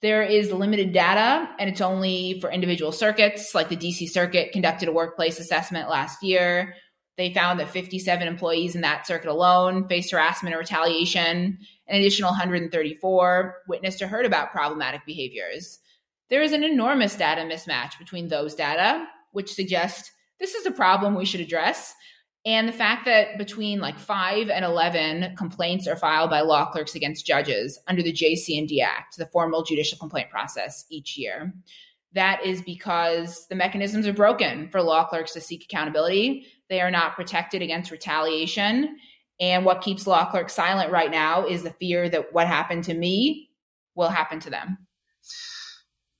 There 0.00 0.22
is 0.22 0.52
limited 0.52 0.92
data, 0.92 1.48
and 1.58 1.68
it's 1.68 1.80
only 1.80 2.38
for 2.40 2.50
individual 2.50 2.92
circuits. 2.92 3.54
Like 3.54 3.68
the 3.68 3.76
DC 3.76 4.08
Circuit 4.08 4.52
conducted 4.52 4.88
a 4.88 4.92
workplace 4.92 5.40
assessment 5.40 5.90
last 5.90 6.22
year. 6.22 6.74
They 7.16 7.34
found 7.34 7.58
that 7.58 7.70
57 7.70 8.28
employees 8.28 8.76
in 8.76 8.82
that 8.82 9.08
circuit 9.08 9.28
alone 9.28 9.88
faced 9.88 10.12
harassment 10.12 10.54
or 10.54 10.60
retaliation. 10.60 11.58
An 11.88 11.96
additional 12.00 12.30
134 12.30 13.54
witnessed 13.66 14.00
or 14.00 14.06
heard 14.06 14.24
about 14.24 14.52
problematic 14.52 15.00
behaviors. 15.04 15.80
There 16.30 16.42
is 16.42 16.52
an 16.52 16.62
enormous 16.62 17.16
data 17.16 17.40
mismatch 17.40 17.98
between 17.98 18.28
those 18.28 18.54
data, 18.54 19.04
which 19.32 19.52
suggest 19.52 20.12
this 20.38 20.54
is 20.54 20.64
a 20.64 20.70
problem 20.70 21.16
we 21.16 21.24
should 21.24 21.40
address, 21.40 21.94
and 22.46 22.68
the 22.68 22.72
fact 22.72 23.04
that 23.06 23.36
between 23.36 23.80
like 23.80 23.98
5 23.98 24.48
and 24.48 24.64
11 24.64 25.36
complaints 25.36 25.86
are 25.86 25.96
filed 25.96 26.30
by 26.30 26.40
law 26.40 26.70
clerks 26.70 26.94
against 26.94 27.26
judges 27.26 27.78
under 27.86 28.02
the 28.02 28.12
JC&D 28.12 28.80
Act, 28.80 29.16
the 29.16 29.26
formal 29.26 29.64
judicial 29.64 29.98
complaint 29.98 30.30
process 30.30 30.86
each 30.90 31.18
year. 31.18 31.52
That 32.12 32.44
is 32.44 32.62
because 32.62 33.46
the 33.48 33.54
mechanisms 33.54 34.06
are 34.06 34.12
broken 34.12 34.68
for 34.70 34.82
law 34.82 35.04
clerks 35.04 35.34
to 35.34 35.40
seek 35.40 35.64
accountability. 35.64 36.46
They 36.70 36.80
are 36.80 36.90
not 36.90 37.14
protected 37.14 37.60
against 37.60 37.90
retaliation. 37.90 38.96
And 39.40 39.64
what 39.64 39.82
keeps 39.82 40.06
law 40.06 40.30
clerks 40.30 40.54
silent 40.54 40.90
right 40.90 41.10
now 41.10 41.46
is 41.46 41.62
the 41.62 41.70
fear 41.72 42.08
that 42.08 42.32
what 42.32 42.46
happened 42.46 42.84
to 42.84 42.94
me 42.94 43.50
will 43.94 44.08
happen 44.08 44.40
to 44.40 44.50
them. 44.50 44.78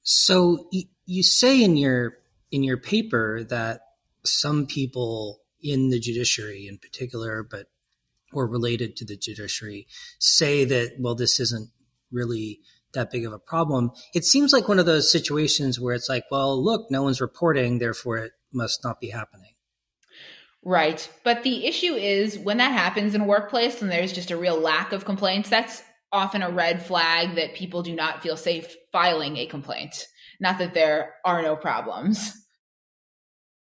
So 0.02 0.68
you 1.06 1.22
say 1.22 1.62
in 1.62 1.76
your 1.76 2.18
in 2.50 2.62
your 2.62 2.76
paper 2.76 3.44
that 3.44 3.80
some 4.24 4.66
people 4.66 5.40
in 5.62 5.90
the 5.90 6.00
judiciary 6.00 6.66
in 6.66 6.78
particular, 6.78 7.42
but 7.42 7.66
or 8.32 8.46
related 8.46 8.96
to 8.96 9.04
the 9.04 9.16
judiciary, 9.16 9.86
say 10.18 10.64
that, 10.64 10.96
well, 10.98 11.14
this 11.14 11.40
isn't 11.40 11.70
really 12.12 12.60
that 12.92 13.10
big 13.10 13.24
of 13.24 13.32
a 13.32 13.38
problem. 13.38 13.90
It 14.14 14.24
seems 14.24 14.52
like 14.52 14.68
one 14.68 14.78
of 14.78 14.86
those 14.86 15.10
situations 15.10 15.78
where 15.78 15.94
it's 15.94 16.08
like, 16.08 16.24
well, 16.30 16.62
look, 16.62 16.90
no 16.90 17.02
one's 17.02 17.20
reporting, 17.20 17.78
therefore 17.78 18.18
it 18.18 18.32
must 18.52 18.84
not 18.84 19.00
be 19.00 19.10
happening. 19.10 19.52
Right. 20.62 21.08
But 21.24 21.42
the 21.42 21.66
issue 21.66 21.94
is 21.94 22.38
when 22.38 22.58
that 22.58 22.72
happens 22.72 23.14
in 23.14 23.22
a 23.22 23.26
workplace 23.26 23.80
and 23.80 23.90
there's 23.90 24.12
just 24.12 24.30
a 24.30 24.36
real 24.36 24.58
lack 24.58 24.92
of 24.92 25.04
complaints, 25.04 25.48
that's 25.48 25.82
often 26.12 26.42
a 26.42 26.50
red 26.50 26.82
flag 26.84 27.36
that 27.36 27.54
people 27.54 27.82
do 27.82 27.94
not 27.94 28.22
feel 28.22 28.36
safe 28.36 28.74
filing 28.92 29.36
a 29.36 29.46
complaint. 29.46 30.06
Not 30.40 30.58
that 30.58 30.74
there 30.74 31.14
are 31.24 31.42
no 31.42 31.56
problems. 31.56 32.32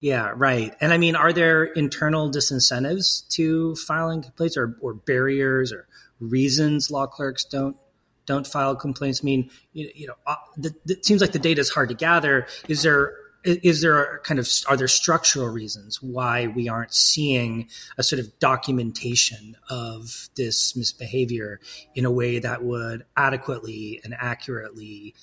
Yeah, 0.02 0.34
right. 0.36 0.74
And 0.82 0.92
I 0.92 0.98
mean, 0.98 1.16
are 1.16 1.32
there 1.32 1.64
internal 1.64 2.32
disincentives 2.32 3.28
to 3.30 3.76
filing 3.76 4.24
complaints 4.24 4.58
or, 4.58 4.76
or 4.82 4.96
barriers 4.96 5.72
or 5.72 5.88
reasons 6.20 6.90
law 6.90 7.06
clerks 7.06 7.46
don't 7.46 7.78
don't 8.26 8.48
file 8.48 8.76
complaints? 8.76 9.22
I 9.24 9.26
mean, 9.26 9.52
you, 9.74 9.92
you 9.94 10.08
know, 10.08 10.16
uh, 10.26 10.36
the, 10.58 10.74
the, 10.86 10.94
it 10.96 11.06
seems 11.06 11.22
like 11.22 11.34
the 11.34 11.40
data 11.40 11.62
is 11.62 11.70
hard 11.70 11.90
to 11.90 11.96
gather. 11.96 12.48
Is 12.68 12.82
there 12.82 13.14
is 13.44 13.82
there 13.82 14.22
kind 14.24 14.40
of 14.40 14.48
are 14.68 14.78
there 14.78 14.88
structural 14.88 15.48
reasons 15.48 16.02
why 16.02 16.48
we 16.48 16.68
aren't 16.68 16.94
seeing 16.94 17.70
a 17.98 18.04
sort 18.04 18.20
of 18.20 18.40
documentation 18.40 19.56
of 19.70 20.30
this 20.36 20.76
misbehavior 20.76 21.60
in 21.94 22.06
a 22.06 22.12
way 22.12 22.40
that 22.40 22.64
would 22.64 23.06
adequately 23.16 24.00
and 24.04 24.16
accurately 24.20 25.16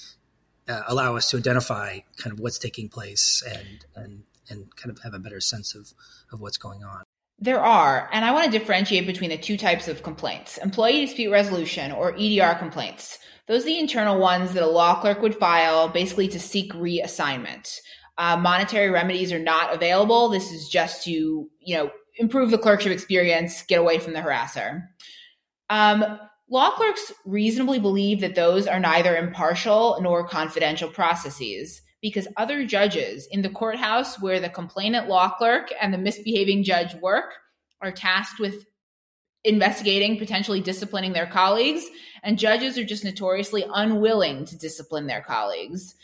uh, 0.68 0.82
allow 0.88 1.16
us 1.16 1.30
to 1.30 1.36
identify 1.36 1.98
kind 2.16 2.32
of 2.32 2.40
what's 2.40 2.58
taking 2.58 2.88
place 2.88 3.42
and 3.46 3.84
and 3.94 4.22
and 4.50 4.74
kind 4.76 4.90
of 4.90 5.02
have 5.02 5.14
a 5.14 5.18
better 5.18 5.40
sense 5.40 5.74
of, 5.74 5.92
of 6.32 6.40
what's 6.40 6.58
going 6.58 6.82
on? 6.82 7.02
There 7.40 7.60
are, 7.60 8.08
and 8.12 8.24
I 8.24 8.32
want 8.32 8.46
to 8.50 8.58
differentiate 8.58 9.06
between 9.06 9.30
the 9.30 9.38
two 9.38 9.56
types 9.56 9.86
of 9.86 10.02
complaints 10.02 10.58
employee 10.58 11.06
dispute 11.06 11.30
resolution 11.30 11.92
or 11.92 12.14
EDR 12.18 12.56
complaints. 12.58 13.18
Those 13.46 13.62
are 13.62 13.66
the 13.66 13.78
internal 13.78 14.18
ones 14.18 14.52
that 14.52 14.62
a 14.62 14.66
law 14.66 15.00
clerk 15.00 15.22
would 15.22 15.36
file 15.36 15.88
basically 15.88 16.28
to 16.28 16.40
seek 16.40 16.72
reassignment. 16.74 17.78
Uh, 18.18 18.36
monetary 18.36 18.90
remedies 18.90 19.32
are 19.32 19.38
not 19.38 19.72
available. 19.72 20.28
This 20.28 20.50
is 20.50 20.68
just 20.68 21.04
to, 21.04 21.10
you 21.60 21.76
know, 21.76 21.90
improve 22.16 22.50
the 22.50 22.58
clerkship 22.58 22.92
experience, 22.92 23.62
get 23.62 23.78
away 23.78 24.00
from 24.00 24.12
the 24.12 24.20
harasser. 24.20 24.82
Um, 25.70 26.18
law 26.50 26.72
clerks 26.72 27.12
reasonably 27.24 27.78
believe 27.78 28.20
that 28.20 28.34
those 28.34 28.66
are 28.66 28.80
neither 28.80 29.16
impartial 29.16 29.98
nor 30.02 30.26
confidential 30.26 30.90
processes 30.90 31.80
because 32.00 32.28
other 32.36 32.64
judges 32.64 33.26
in 33.30 33.42
the 33.42 33.48
courthouse 33.48 34.20
where 34.20 34.40
the 34.40 34.48
complainant 34.48 35.08
law 35.08 35.30
clerk 35.30 35.72
and 35.80 35.92
the 35.92 35.98
misbehaving 35.98 36.64
judge 36.64 36.94
work 36.96 37.34
are 37.80 37.92
tasked 37.92 38.38
with 38.38 38.64
investigating, 39.44 40.18
potentially 40.18 40.60
disciplining 40.60 41.12
their 41.12 41.26
colleagues, 41.26 41.84
and 42.22 42.38
judges 42.38 42.76
are 42.76 42.84
just 42.84 43.04
notoriously 43.04 43.64
unwilling 43.72 44.44
to 44.44 44.58
discipline 44.58 45.06
their 45.06 45.22
colleagues. 45.22 45.94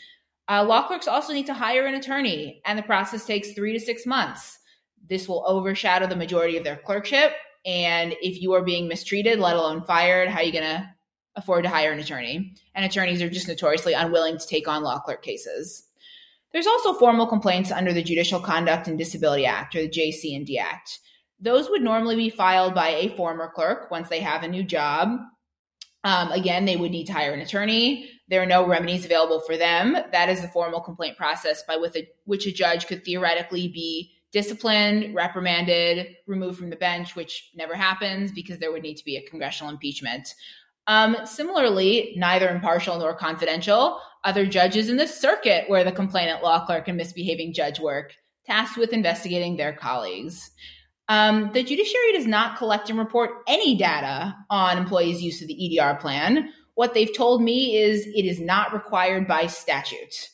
Uh, 0.49 0.63
law 0.63 0.87
clerks 0.87 1.07
also 1.07 1.33
need 1.33 1.45
to 1.47 1.53
hire 1.53 1.85
an 1.85 1.95
attorney, 1.95 2.61
and 2.65 2.77
the 2.77 2.83
process 2.83 3.25
takes 3.25 3.51
three 3.51 3.73
to 3.73 3.79
six 3.79 4.05
months. 4.05 4.59
This 5.07 5.27
will 5.27 5.43
overshadow 5.47 6.07
the 6.07 6.15
majority 6.15 6.57
of 6.57 6.63
their 6.63 6.77
clerkship. 6.77 7.33
And 7.65 8.13
if 8.21 8.41
you 8.41 8.53
are 8.53 8.63
being 8.63 8.87
mistreated, 8.87 9.39
let 9.39 9.55
alone 9.55 9.83
fired, 9.85 10.29
how 10.29 10.39
are 10.39 10.43
you 10.43 10.51
going 10.51 10.63
to 10.63 10.89
afford 11.35 11.63
to 11.63 11.69
hire 11.69 11.91
an 11.91 11.99
attorney? 11.99 12.53
And 12.75 12.85
attorneys 12.85 13.21
are 13.21 13.29
just 13.29 13.47
notoriously 13.47 13.93
unwilling 13.93 14.37
to 14.37 14.47
take 14.47 14.67
on 14.67 14.83
law 14.83 14.99
clerk 14.99 15.23
cases. 15.23 15.84
There's 16.55 16.67
also 16.67 16.93
formal 16.93 17.27
complaints 17.27 17.69
under 17.69 17.91
the 17.91 18.01
Judicial 18.01 18.39
Conduct 18.39 18.87
and 18.87 18.97
Disability 18.97 19.45
Act 19.45 19.75
or 19.75 19.81
the 19.81 19.89
JC&D 19.89 20.57
Act. 20.57 20.99
Those 21.37 21.69
would 21.69 21.81
normally 21.81 22.15
be 22.15 22.29
filed 22.29 22.73
by 22.73 22.91
a 22.91 23.13
former 23.17 23.51
clerk 23.53 23.91
once 23.91 24.07
they 24.07 24.21
have 24.21 24.41
a 24.41 24.47
new 24.47 24.63
job. 24.63 25.19
Um, 26.05 26.31
again, 26.31 26.63
they 26.63 26.77
would 26.77 26.91
need 26.91 27.07
to 27.07 27.13
hire 27.13 27.33
an 27.33 27.41
attorney. 27.41 28.09
There 28.29 28.41
are 28.41 28.45
no 28.45 28.65
remedies 28.65 29.03
available 29.03 29.41
for 29.41 29.57
them. 29.57 29.97
That 30.13 30.29
is 30.29 30.41
the 30.41 30.47
formal 30.47 30.79
complaint 30.79 31.17
process 31.17 31.61
by 31.63 31.75
a, 31.75 32.07
which 32.23 32.47
a 32.47 32.53
judge 32.53 32.87
could 32.87 33.03
theoretically 33.03 33.67
be 33.67 34.13
disciplined, 34.31 35.13
reprimanded, 35.13 36.15
removed 36.25 36.57
from 36.57 36.69
the 36.69 36.77
bench, 36.77 37.17
which 37.17 37.51
never 37.53 37.75
happens 37.75 38.31
because 38.31 38.59
there 38.59 38.71
would 38.71 38.83
need 38.83 38.95
to 38.95 39.03
be 39.03 39.17
a 39.17 39.29
congressional 39.29 39.73
impeachment. 39.73 40.33
Um, 40.87 41.17
similarly, 41.25 42.13
neither 42.17 42.49
impartial 42.49 42.99
nor 42.99 43.15
confidential, 43.15 43.99
other 44.23 44.45
judges 44.45 44.89
in 44.89 44.97
the 44.97 45.07
circuit 45.07 45.69
where 45.69 45.83
the 45.83 45.91
complainant 45.91 46.43
law 46.43 46.65
clerk 46.65 46.87
and 46.87 46.97
misbehaving 46.97 47.53
judge 47.53 47.79
work, 47.79 48.13
tasked 48.45 48.77
with 48.77 48.93
investigating 48.93 49.57
their 49.57 49.73
colleagues. 49.73 50.51
Um, 51.07 51.51
the 51.53 51.63
judiciary 51.63 52.13
does 52.13 52.25
not 52.25 52.57
collect 52.57 52.89
and 52.89 52.97
report 52.97 53.31
any 53.47 53.77
data 53.77 54.35
on 54.49 54.77
employees' 54.77 55.21
use 55.21 55.41
of 55.41 55.47
the 55.47 55.79
EDR 55.79 55.95
plan. 55.99 56.49
What 56.73 56.93
they've 56.93 57.15
told 57.15 57.41
me 57.41 57.77
is 57.77 58.05
it 58.07 58.25
is 58.25 58.39
not 58.39 58.73
required 58.73 59.27
by 59.27 59.47
statute. 59.47 60.29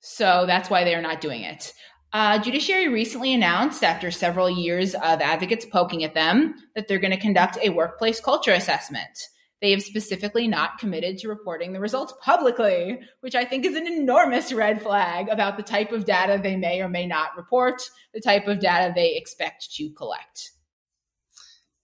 So 0.00 0.44
that's 0.46 0.70
why 0.70 0.84
they 0.84 0.94
are 0.94 1.02
not 1.02 1.20
doing 1.20 1.42
it. 1.42 1.72
Uh, 2.12 2.38
judiciary 2.38 2.88
recently 2.88 3.34
announced, 3.34 3.84
after 3.84 4.10
several 4.10 4.48
years 4.48 4.94
of 4.94 5.20
advocates 5.20 5.66
poking 5.66 6.04
at 6.04 6.14
them, 6.14 6.54
that 6.74 6.88
they're 6.88 6.98
going 6.98 7.12
to 7.12 7.20
conduct 7.20 7.58
a 7.62 7.68
workplace 7.68 8.20
culture 8.20 8.52
assessment. 8.52 9.28
They 9.60 9.72
have 9.72 9.82
specifically 9.82 10.46
not 10.46 10.78
committed 10.78 11.18
to 11.18 11.28
reporting 11.28 11.72
the 11.72 11.80
results 11.80 12.14
publicly, 12.22 13.00
which 13.20 13.34
I 13.34 13.44
think 13.44 13.64
is 13.64 13.74
an 13.74 13.86
enormous 13.86 14.52
red 14.52 14.80
flag 14.80 15.28
about 15.28 15.56
the 15.56 15.64
type 15.64 15.90
of 15.90 16.04
data 16.04 16.38
they 16.40 16.56
may 16.56 16.80
or 16.80 16.88
may 16.88 17.06
not 17.06 17.36
report, 17.36 17.82
the 18.14 18.20
type 18.20 18.46
of 18.46 18.60
data 18.60 18.92
they 18.94 19.16
expect 19.16 19.74
to 19.74 19.90
collect. 19.90 20.52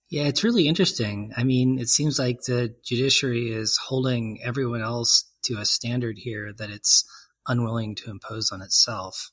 Yeah, 0.09 0.25
it's 0.25 0.45
really 0.45 0.69
interesting. 0.69 1.33
I 1.37 1.43
mean, 1.43 1.79
it 1.79 1.89
seems 1.89 2.19
like 2.19 2.43
the 2.43 2.75
judiciary 2.85 3.51
is 3.51 3.77
holding 3.77 4.41
everyone 4.45 4.83
else 4.83 5.29
to 5.47 5.55
a 5.59 5.65
standard 5.65 6.19
here 6.19 6.53
that 6.57 6.71
it's 6.71 7.05
unwilling 7.49 7.97
to 7.97 8.11
impose 8.11 8.53
on 8.53 8.63
itself. 8.63 9.31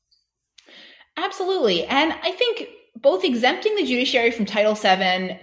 Absolutely. 1.17 1.85
And 1.85 2.13
I 2.13 2.31
think 2.31 2.69
both 2.95 3.23
exempting 3.23 3.75
the 3.75 3.85
judiciary 3.85 4.31
from 4.31 4.45
Title 4.45 4.73
VII 4.73 4.89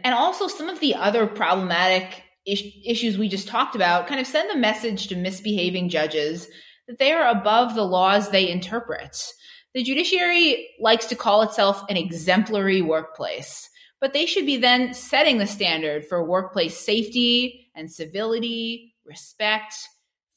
and 0.02 0.14
also 0.14 0.48
some 0.48 0.68
of 0.68 0.80
the 0.80 0.94
other 0.94 1.26
problematic 1.26 2.22
issues 2.48 3.18
we 3.18 3.28
just 3.28 3.48
talked 3.48 3.76
about 3.76 4.06
kind 4.06 4.20
of 4.20 4.26
send 4.26 4.50
the 4.50 4.58
message 4.58 5.08
to 5.08 5.16
misbehaving 5.16 5.88
judges 5.88 6.48
that 6.87 6.98
they 6.98 7.12
are 7.12 7.28
above 7.28 7.74
the 7.74 7.84
laws 7.84 8.30
they 8.30 8.48
interpret. 8.48 9.32
The 9.74 9.82
judiciary 9.82 10.68
likes 10.80 11.06
to 11.06 11.14
call 11.14 11.42
itself 11.42 11.84
an 11.88 11.96
exemplary 11.96 12.80
workplace, 12.80 13.68
but 14.00 14.12
they 14.12 14.26
should 14.26 14.46
be 14.46 14.56
then 14.56 14.94
setting 14.94 15.38
the 15.38 15.46
standard 15.46 16.06
for 16.06 16.24
workplace 16.24 16.78
safety 16.78 17.70
and 17.74 17.90
civility, 17.90 18.94
respect, 19.04 19.74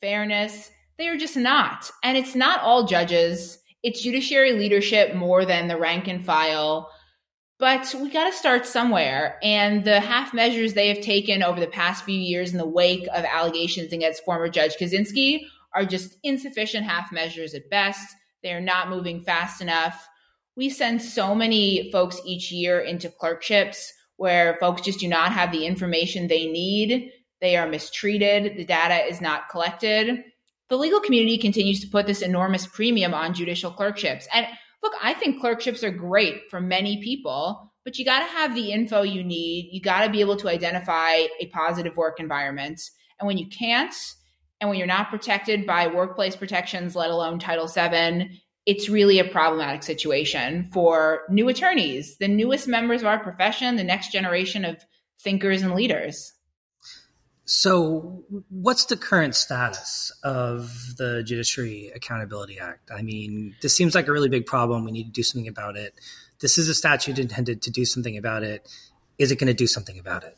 fairness. 0.02 0.70
They 0.98 1.08
are 1.08 1.18
just 1.18 1.38
not. 1.38 1.90
And 2.04 2.18
it's 2.18 2.36
not 2.36 2.62
all 2.62 2.86
judges, 2.86 3.58
it's 3.84 4.02
judiciary 4.02 4.52
leadership 4.52 5.16
more 5.16 5.46
than 5.46 5.68
the 5.68 5.78
rank 5.78 6.08
and 6.08 6.24
file 6.24 6.92
but 7.62 7.94
we 8.02 8.10
got 8.10 8.26
to 8.26 8.36
start 8.36 8.66
somewhere. 8.66 9.38
And 9.44 9.84
the 9.86 10.00
half 10.00 10.34
measures 10.34 10.74
they 10.74 10.88
have 10.88 11.00
taken 11.00 11.44
over 11.44 11.60
the 11.60 11.68
past 11.68 12.04
few 12.04 12.20
years 12.20 12.52
in 12.52 12.58
the 12.58 12.66
wake 12.66 13.08
of 13.14 13.24
allegations 13.24 13.94
against 13.94 14.26
former 14.26 14.50
Judge 14.50 14.78
Kozinski 14.78 15.42
are 15.76 15.86
just 15.86 16.18
insufficient 16.24 16.88
half 16.88 17.12
measures 17.12 17.54
at 17.54 17.70
best. 17.70 18.16
They're 18.42 18.60
not 18.60 18.90
moving 18.90 19.22
fast 19.22 19.62
enough. 19.62 20.10
We 20.58 20.72
send 20.72 21.04
so 21.04 21.36
many 21.36 21.92
folks 21.92 22.20
each 22.26 22.52
year 22.52 22.80
into 22.80 23.10
clerkships 23.10 23.94
where 24.16 24.58
folks 24.60 24.82
just 24.82 25.00
do 25.00 25.08
not 25.08 25.32
have 25.32 25.52
the 25.52 25.68
information 25.68 26.28
they 26.28 26.48
need. 26.48 27.12
They 27.42 27.58
are 27.58 27.68
mistreated. 27.68 28.58
The 28.58 28.66
data 28.66 29.06
is 29.08 29.22
not 29.22 29.50
collected. 29.50 30.24
The 30.70 30.78
legal 30.78 31.00
community 31.00 31.38
continues 31.38 31.80
to 31.82 31.90
put 31.90 32.08
this 32.08 32.24
enormous 32.24 32.66
premium 32.66 33.14
on 33.14 33.36
judicial 33.36 33.70
clerkships. 33.70 34.28
And 34.34 34.48
look, 34.84 34.94
I 35.02 35.14
think 35.14 35.40
clerkships 35.40 35.84
are 35.84 35.92
great 35.92 36.50
for 36.50 36.60
many 36.60 37.02
people, 37.02 37.72
but 37.84 37.98
you 37.98 38.06
got 38.06 38.20
to 38.20 38.34
have 38.34 38.56
the 38.56 38.72
info 38.72 39.02
you 39.02 39.24
need. 39.24 39.70
You 39.72 39.82
got 39.82 40.06
to 40.06 40.12
be 40.12 40.22
able 40.22 40.38
to 40.38 40.50
identify 40.50 41.26
a 41.40 41.48
positive 41.52 41.98
work 41.98 42.20
environment. 42.20 42.82
And 43.20 43.28
when 43.28 43.38
you 43.38 43.48
can't, 43.48 43.94
and 44.60 44.70
when 44.70 44.78
you're 44.78 44.88
not 44.88 45.10
protected 45.10 45.66
by 45.66 45.88
workplace 45.88 46.36
protections, 46.36 46.96
let 46.96 47.10
alone 47.10 47.40
Title 47.40 47.68
VII, 47.68 48.42
it's 48.68 48.90
really 48.90 49.18
a 49.20 49.26
problematic 49.26 49.82
situation 49.82 50.70
for 50.72 51.22
new 51.30 51.50
attorneys, 51.50 52.18
the 52.18 52.28
newest 52.28 52.68
members 52.68 53.02
of 53.02 53.08
our 53.08 53.20
profession, 53.20 53.76
the 53.76 53.84
next 53.84 54.12
generation 54.12 54.64
of 54.64 54.84
thinkers 55.20 55.64
and 55.64 55.74
leaders. 55.74 56.34
So, 57.54 58.24
what's 58.48 58.86
the 58.86 58.96
current 58.96 59.36
status 59.36 60.10
of 60.24 60.96
the 60.96 61.22
Judiciary 61.22 61.92
Accountability 61.94 62.58
Act? 62.60 62.90
I 62.90 63.02
mean, 63.02 63.58
this 63.62 63.76
seems 63.76 63.94
like 63.94 64.08
a 64.08 64.12
really 64.14 64.30
big 64.30 64.46
problem. 64.46 64.86
We 64.86 64.94
need 64.94 65.08
to 65.08 65.12
do 65.12 65.22
something 65.22 65.50
about 65.50 65.76
it. 65.76 65.94
This 66.40 66.58
is 66.58 66.70
a 66.70 66.74
statute 66.74 67.20
intended 67.20 67.62
to 67.64 67.70
do 67.70 67.84
something 67.84 68.16
about 68.16 68.44
it. 68.44 68.70
Is 69.20 69.34
it 69.34 69.36
going 69.36 69.50
to 69.50 69.54
do 69.54 69.68
something 69.68 70.00
about 70.00 70.24
it? 70.24 70.38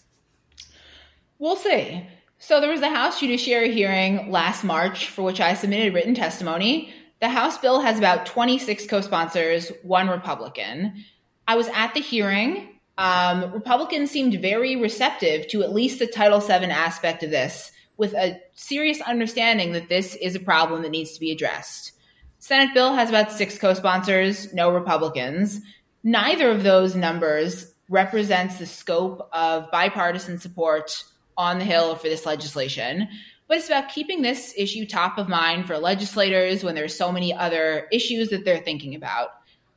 We'll 1.37 1.55
see. 1.55 2.03
So, 2.39 2.59
there 2.59 2.71
was 2.71 2.81
a 2.81 2.89
House 2.89 3.19
Judiciary 3.19 3.71
hearing 3.71 4.31
last 4.31 4.63
March 4.63 5.05
for 5.09 5.21
which 5.21 5.39
I 5.39 5.53
submitted 5.53 5.93
written 5.93 6.15
testimony. 6.15 6.95
The 7.21 7.29
House 7.29 7.59
bill 7.59 7.81
has 7.81 7.99
about 7.99 8.25
26 8.25 8.87
co 8.87 9.01
sponsors, 9.01 9.71
one 9.83 10.07
Republican. 10.07 11.05
I 11.47 11.57
was 11.57 11.67
at 11.75 11.93
the 11.93 12.01
hearing 12.01 12.72
um, 12.97 13.51
Republicans 13.51 14.11
seemed 14.11 14.41
very 14.41 14.75
receptive 14.75 15.47
to 15.49 15.63
at 15.63 15.73
least 15.73 15.99
the 15.99 16.07
Title 16.07 16.39
VII 16.39 16.65
aspect 16.65 17.23
of 17.23 17.31
this, 17.31 17.71
with 17.97 18.13
a 18.13 18.39
serious 18.53 19.01
understanding 19.01 19.73
that 19.73 19.89
this 19.89 20.15
is 20.15 20.35
a 20.35 20.39
problem 20.39 20.81
that 20.81 20.91
needs 20.91 21.13
to 21.13 21.19
be 21.19 21.31
addressed. 21.31 21.93
Senate 22.39 22.73
bill 22.73 22.93
has 22.93 23.09
about 23.09 23.31
six 23.31 23.57
co 23.57 23.73
sponsors, 23.73 24.53
no 24.53 24.69
Republicans. 24.69 25.61
Neither 26.03 26.51
of 26.51 26.63
those 26.63 26.95
numbers 26.95 27.73
represents 27.89 28.57
the 28.57 28.65
scope 28.65 29.29
of 29.31 29.71
bipartisan 29.71 30.37
support 30.37 31.03
on 31.37 31.59
the 31.59 31.65
Hill 31.65 31.95
for 31.95 32.09
this 32.09 32.25
legislation. 32.25 33.07
But 33.47 33.57
it's 33.57 33.67
about 33.67 33.89
keeping 33.89 34.21
this 34.21 34.53
issue 34.57 34.85
top 34.85 35.17
of 35.17 35.29
mind 35.29 35.67
for 35.67 35.77
legislators 35.77 36.63
when 36.63 36.75
there's 36.75 36.97
so 36.97 37.11
many 37.11 37.33
other 37.33 37.87
issues 37.91 38.29
that 38.29 38.45
they're 38.45 38.59
thinking 38.59 38.95
about. 38.95 39.29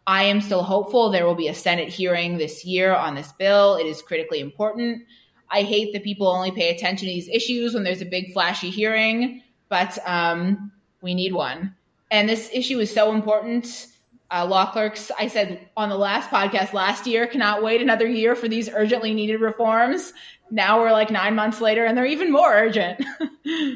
I 0.06 0.24
am 0.24 0.40
still 0.40 0.62
hopeful 0.62 1.10
there 1.10 1.26
will 1.26 1.34
be 1.34 1.48
a 1.48 1.54
Senate 1.54 1.88
hearing 1.88 2.38
this 2.38 2.64
year 2.64 2.94
on 2.94 3.14
this 3.14 3.32
bill. 3.32 3.76
It 3.76 3.86
is 3.86 4.02
critically 4.02 4.40
important. 4.40 5.02
I 5.50 5.62
hate 5.62 5.92
that 5.92 6.04
people 6.04 6.28
only 6.28 6.50
pay 6.50 6.74
attention 6.74 7.08
to 7.08 7.12
these 7.12 7.28
issues 7.28 7.74
when 7.74 7.84
there's 7.84 8.00
a 8.00 8.06
big 8.06 8.32
flashy 8.32 8.70
hearing, 8.70 9.42
but 9.68 9.98
um, 10.06 10.72
we 11.00 11.14
need 11.14 11.32
one. 11.32 11.74
And 12.10 12.28
this 12.28 12.50
issue 12.52 12.78
is 12.78 12.92
so 12.92 13.12
important. 13.12 13.88
Uh, 14.30 14.44
law 14.44 14.70
clerks, 14.70 15.10
I 15.18 15.28
said 15.28 15.68
on 15.76 15.88
the 15.88 15.96
last 15.96 16.30
podcast 16.30 16.72
last 16.72 17.06
year, 17.06 17.26
cannot 17.26 17.62
wait 17.62 17.80
another 17.80 18.08
year 18.08 18.34
for 18.34 18.48
these 18.48 18.68
urgently 18.68 19.14
needed 19.14 19.40
reforms. 19.40 20.12
Now 20.50 20.80
we're 20.80 20.92
like 20.92 21.10
nine 21.10 21.34
months 21.34 21.60
later 21.60 21.84
and 21.84 21.96
they're 21.96 22.06
even 22.06 22.32
more 22.32 22.52
urgent. 22.52 23.04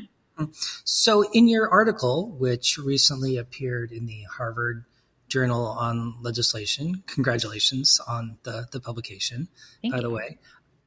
so, 0.85 1.29
in 1.33 1.49
your 1.49 1.69
article, 1.69 2.31
which 2.39 2.79
recently 2.79 3.37
appeared 3.37 3.91
in 3.93 4.07
the 4.07 4.23
Harvard 4.37 4.85
Journal 5.31 5.67
on 5.67 6.17
Legislation. 6.21 7.03
Congratulations 7.07 8.01
on 8.07 8.39
the, 8.43 8.67
the 8.73 8.81
publication, 8.81 9.49
Thank 9.81 9.95
by 9.95 9.99
you. 9.99 10.03
the 10.03 10.11
way. 10.11 10.39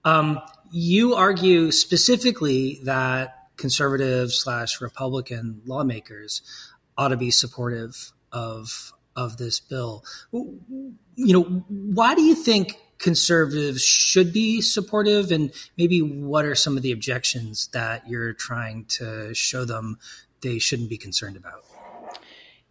Um, 0.06 0.40
you 0.72 1.16
argue 1.16 1.72
specifically 1.72 2.80
that 2.84 3.36
conservative 3.58 4.32
slash 4.32 4.82
Republican 4.82 5.62
lawmakers 5.66 6.42
ought 6.98 7.10
to 7.10 7.18
be 7.18 7.32
supportive 7.32 8.12
of 8.32 8.92
of 9.16 9.38
this 9.38 9.60
bill. 9.60 10.04
You 10.32 10.98
know, 11.16 11.44
why 11.44 12.16
do 12.16 12.24
you 12.24 12.36
think 12.36 12.80
conservatives 12.98 13.84
should 13.84 14.34
be 14.34 14.62
supportive, 14.62 15.32
and 15.32 15.52
maybe 15.78 16.02
what 16.02 16.46
are 16.46 16.56
some 16.56 16.78
of 16.78 16.84
the 16.84 16.92
objections 16.92 17.70
that 17.74 18.08
you're 18.08 18.34
trying 18.34 18.86
to 18.86 19.34
show 19.34 19.66
them 19.66 19.98
they 20.42 20.60
shouldn't 20.60 20.90
be 20.90 20.98
concerned 20.98 21.38
about? 21.38 21.64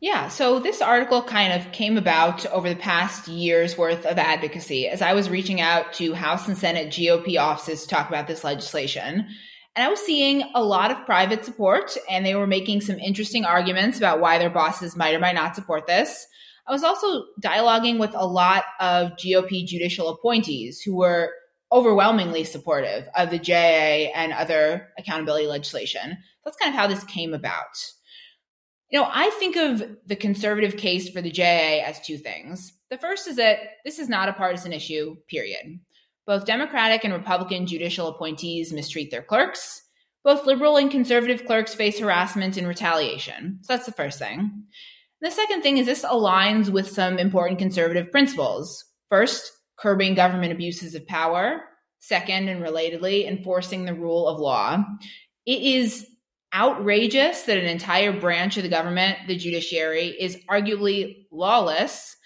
Yeah, 0.03 0.27
so 0.27 0.59
this 0.59 0.83
article 0.83 1.23
kind 1.23 1.53
of 1.53 1.71
came 1.71 1.97
about 1.97 2.45
over 2.47 2.69
the 2.69 2.75
past 2.75 3.29
year's 3.29 3.79
worth 3.79 4.05
of 4.05 4.19
advocacy 4.19 4.88
as 4.88 5.01
I 5.01 5.15
was 5.15 5.31
reaching 5.31 5.61
out 5.61 5.93
to 5.93 6.12
House 6.12 6.49
and 6.49 6.59
Senate 6.59 6.88
GOP 6.88 7.38
offices 7.38 7.83
to 7.83 7.88
talk 7.88 8.09
about 8.09 8.27
this 8.27 8.43
legislation. 8.43 9.29
And 9.77 9.87
I 9.87 9.88
was 9.88 10.01
seeing 10.01 10.43
a 10.57 10.65
lot 10.65 10.91
of 10.91 11.07
private 11.07 11.45
support, 11.45 11.97
and 12.11 12.27
they 12.27 12.35
were 12.35 12.49
making 12.49 12.81
some 12.81 12.99
interesting 12.99 13.45
arguments 13.45 13.97
about 13.97 14.19
why 14.19 14.38
their 14.38 14.51
bosses 14.51 14.97
might 14.97 15.15
or 15.15 15.21
might 15.21 15.37
not 15.37 15.55
support 15.55 15.87
this. 15.87 16.27
I 16.67 16.73
was 16.73 16.83
also 16.83 17.27
dialoguing 17.41 18.01
with 18.01 18.12
a 18.12 18.27
lot 18.27 18.65
of 18.81 19.12
GOP 19.12 19.65
judicial 19.65 20.09
appointees 20.09 20.81
who 20.81 20.97
were 20.97 21.31
overwhelmingly 21.71 22.43
supportive 22.43 23.07
of 23.17 23.31
the 23.31 23.38
JA 23.38 24.11
and 24.17 24.33
other 24.33 24.88
accountability 24.99 25.47
legislation. 25.47 26.19
That's 26.45 26.57
kind 26.57 26.75
of 26.75 26.81
how 26.81 26.88
this 26.88 27.05
came 27.05 27.35
about. 27.35 27.93
You 28.92 29.00
know, 29.00 29.09
I 29.11 29.31
think 29.38 29.57
of 29.57 29.83
the 30.07 30.14
conservative 30.14 30.76
case 30.76 31.09
for 31.09 31.22
the 31.22 31.31
JA 31.31 31.83
as 31.83 31.98
two 32.00 32.18
things. 32.18 32.74
The 32.90 32.98
first 32.98 33.26
is 33.26 33.37
that 33.37 33.57
this 33.87 33.98
is 33.98 34.11
not 34.11 34.28
a 34.28 34.35
partisan 34.35 34.74
issue, 34.74 35.16
period. 35.28 35.81
Both 36.26 36.44
Democratic 36.44 37.02
and 37.02 37.14
Republican 37.14 37.66
judicial 37.66 38.09
appointees 38.09 38.70
mistreat 38.70 39.11
their 39.11 39.22
clerks. 39.22 39.81
Both 40.24 40.44
liberal 40.44 40.76
and 40.76 40.90
conservative 40.90 41.46
clerks 41.46 41.74
face 41.74 41.98
harassment 41.98 42.59
and 42.59 42.68
retaliation. 42.68 43.61
So 43.62 43.72
that's 43.72 43.87
the 43.87 43.92
first 43.92 44.18
thing. 44.18 44.64
The 45.22 45.31
second 45.31 45.62
thing 45.62 45.78
is 45.78 45.87
this 45.87 46.05
aligns 46.05 46.68
with 46.68 46.90
some 46.90 47.18
important 47.18 47.59
conservative 47.59 48.12
principles. 48.12 48.85
First, 49.09 49.50
curbing 49.78 50.14
government 50.14 50.52
abuses 50.52 50.94
of 50.94 51.07
power. 51.07 51.62
Second, 52.00 52.48
and 52.48 52.62
relatedly, 52.62 53.26
enforcing 53.26 53.87
the 53.87 53.94
rule 53.94 54.28
of 54.28 54.38
law. 54.38 54.85
It 55.46 55.62
is 55.62 56.07
outrageous 56.55 57.43
that 57.43 57.59
an 57.59 57.67
entire 57.67 58.12
branch 58.12 58.57
of 58.57 58.62
the 58.62 58.69
government, 58.69 59.19
the 59.27 59.37
judiciary, 59.37 60.09
is 60.09 60.38
arguably 60.51 61.27
lawless, 61.31 62.17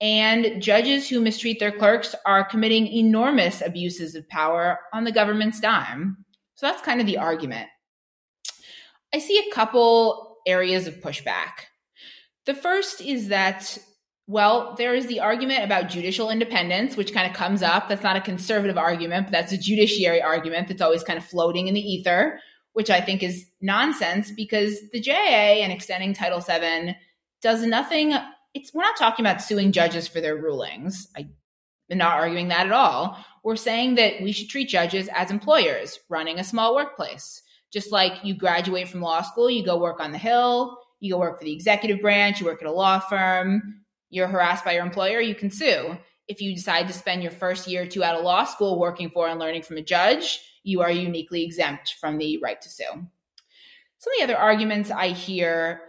and 0.00 0.62
judges 0.62 1.08
who 1.08 1.20
mistreat 1.20 1.58
their 1.58 1.72
clerks 1.72 2.14
are 2.24 2.48
committing 2.48 2.86
enormous 2.86 3.60
abuses 3.60 4.14
of 4.14 4.28
power 4.28 4.78
on 4.92 5.04
the 5.04 5.12
government's 5.12 5.60
dime. 5.60 6.24
So 6.54 6.66
that's 6.66 6.82
kind 6.82 7.00
of 7.00 7.06
the 7.06 7.18
argument. 7.18 7.68
I 9.14 9.18
see 9.18 9.38
a 9.38 9.54
couple 9.54 10.36
areas 10.46 10.86
of 10.86 10.96
pushback. 10.96 11.66
The 12.46 12.54
first 12.54 13.00
is 13.00 13.28
that, 13.28 13.78
well, 14.26 14.74
there 14.76 14.94
is 14.94 15.06
the 15.06 15.20
argument 15.20 15.64
about 15.64 15.88
judicial 15.88 16.30
independence, 16.30 16.96
which 16.96 17.12
kind 17.12 17.28
of 17.28 17.36
comes 17.36 17.62
up. 17.62 17.88
That's 17.88 18.02
not 18.02 18.16
a 18.16 18.20
conservative 18.20 18.78
argument, 18.78 19.26
but 19.26 19.32
that's 19.32 19.52
a 19.52 19.58
judiciary 19.58 20.22
argument 20.22 20.68
that's 20.68 20.82
always 20.82 21.02
kind 21.02 21.18
of 21.18 21.24
floating 21.24 21.68
in 21.68 21.74
the 21.74 21.80
ether, 21.80 22.40
which 22.78 22.90
I 22.90 23.00
think 23.00 23.24
is 23.24 23.44
nonsense 23.60 24.30
because 24.30 24.88
the 24.92 25.00
JA 25.00 25.64
and 25.64 25.72
extending 25.72 26.12
Title 26.12 26.38
VII 26.38 26.96
does 27.42 27.66
nothing. 27.66 28.14
It's 28.54 28.72
we're 28.72 28.82
not 28.82 28.96
talking 28.96 29.26
about 29.26 29.42
suing 29.42 29.72
judges 29.72 30.06
for 30.06 30.20
their 30.20 30.36
rulings. 30.36 31.08
I 31.16 31.26
am 31.90 31.98
not 31.98 32.14
arguing 32.14 32.46
that 32.48 32.66
at 32.66 32.72
all. 32.72 33.18
We're 33.42 33.56
saying 33.56 33.96
that 33.96 34.22
we 34.22 34.30
should 34.30 34.48
treat 34.48 34.68
judges 34.68 35.08
as 35.12 35.32
employers 35.32 35.98
running 36.08 36.38
a 36.38 36.44
small 36.44 36.76
workplace. 36.76 37.42
Just 37.72 37.90
like 37.90 38.12
you 38.22 38.36
graduate 38.36 38.86
from 38.86 39.00
law 39.00 39.22
school, 39.22 39.50
you 39.50 39.64
go 39.64 39.76
work 39.76 39.98
on 39.98 40.12
the 40.12 40.18
Hill, 40.18 40.78
you 41.00 41.12
go 41.12 41.18
work 41.18 41.40
for 41.40 41.44
the 41.44 41.52
executive 41.52 42.00
branch, 42.00 42.38
you 42.38 42.46
work 42.46 42.62
at 42.62 42.68
a 42.68 42.72
law 42.72 43.00
firm, 43.00 43.80
you're 44.08 44.28
harassed 44.28 44.64
by 44.64 44.74
your 44.74 44.86
employer, 44.86 45.20
you 45.20 45.34
can 45.34 45.50
sue. 45.50 45.98
If 46.28 46.40
you 46.40 46.54
decide 46.54 46.86
to 46.86 46.94
spend 46.94 47.24
your 47.24 47.32
first 47.32 47.66
year 47.66 47.82
or 47.82 47.86
two 47.86 48.04
out 48.04 48.14
of 48.14 48.22
law 48.22 48.44
school 48.44 48.78
working 48.78 49.10
for 49.10 49.26
and 49.26 49.40
learning 49.40 49.62
from 49.62 49.78
a 49.78 49.82
judge, 49.82 50.38
you 50.68 50.82
are 50.82 50.90
uniquely 50.90 51.44
exempt 51.44 51.94
from 52.00 52.18
the 52.18 52.38
right 52.38 52.60
to 52.60 52.68
sue. 52.68 52.84
Some 52.84 54.12
of 54.12 54.18
the 54.18 54.24
other 54.24 54.36
arguments 54.36 54.90
I 54.90 55.08
hear 55.08 55.80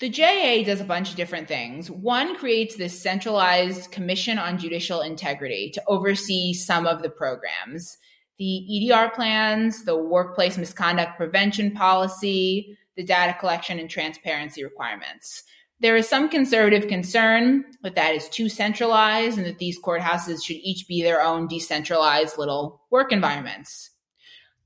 the 0.00 0.08
JA 0.08 0.64
does 0.64 0.80
a 0.80 0.84
bunch 0.84 1.10
of 1.10 1.16
different 1.16 1.46
things. 1.46 1.88
One 1.88 2.34
creates 2.34 2.74
this 2.74 3.00
centralized 3.00 3.92
commission 3.92 4.36
on 4.36 4.58
judicial 4.58 5.00
integrity 5.00 5.70
to 5.74 5.82
oversee 5.86 6.54
some 6.54 6.86
of 6.86 7.02
the 7.02 7.10
programs 7.10 7.98
the 8.38 8.90
EDR 8.90 9.10
plans, 9.14 9.84
the 9.84 9.96
workplace 9.96 10.58
misconduct 10.58 11.16
prevention 11.16 11.70
policy, 11.70 12.76
the 12.96 13.04
data 13.04 13.36
collection 13.38 13.78
and 13.78 13.88
transparency 13.88 14.64
requirements. 14.64 15.44
There 15.78 15.96
is 15.96 16.08
some 16.08 16.28
conservative 16.28 16.88
concern 16.88 17.64
that 17.82 17.94
that 17.94 18.14
is 18.14 18.28
too 18.28 18.48
centralized 18.48 19.38
and 19.38 19.46
that 19.46 19.58
these 19.58 19.80
courthouses 19.80 20.44
should 20.44 20.56
each 20.56 20.88
be 20.88 21.02
their 21.02 21.22
own 21.22 21.46
decentralized 21.46 22.38
little 22.38 22.82
work 22.90 23.12
environments. 23.12 23.90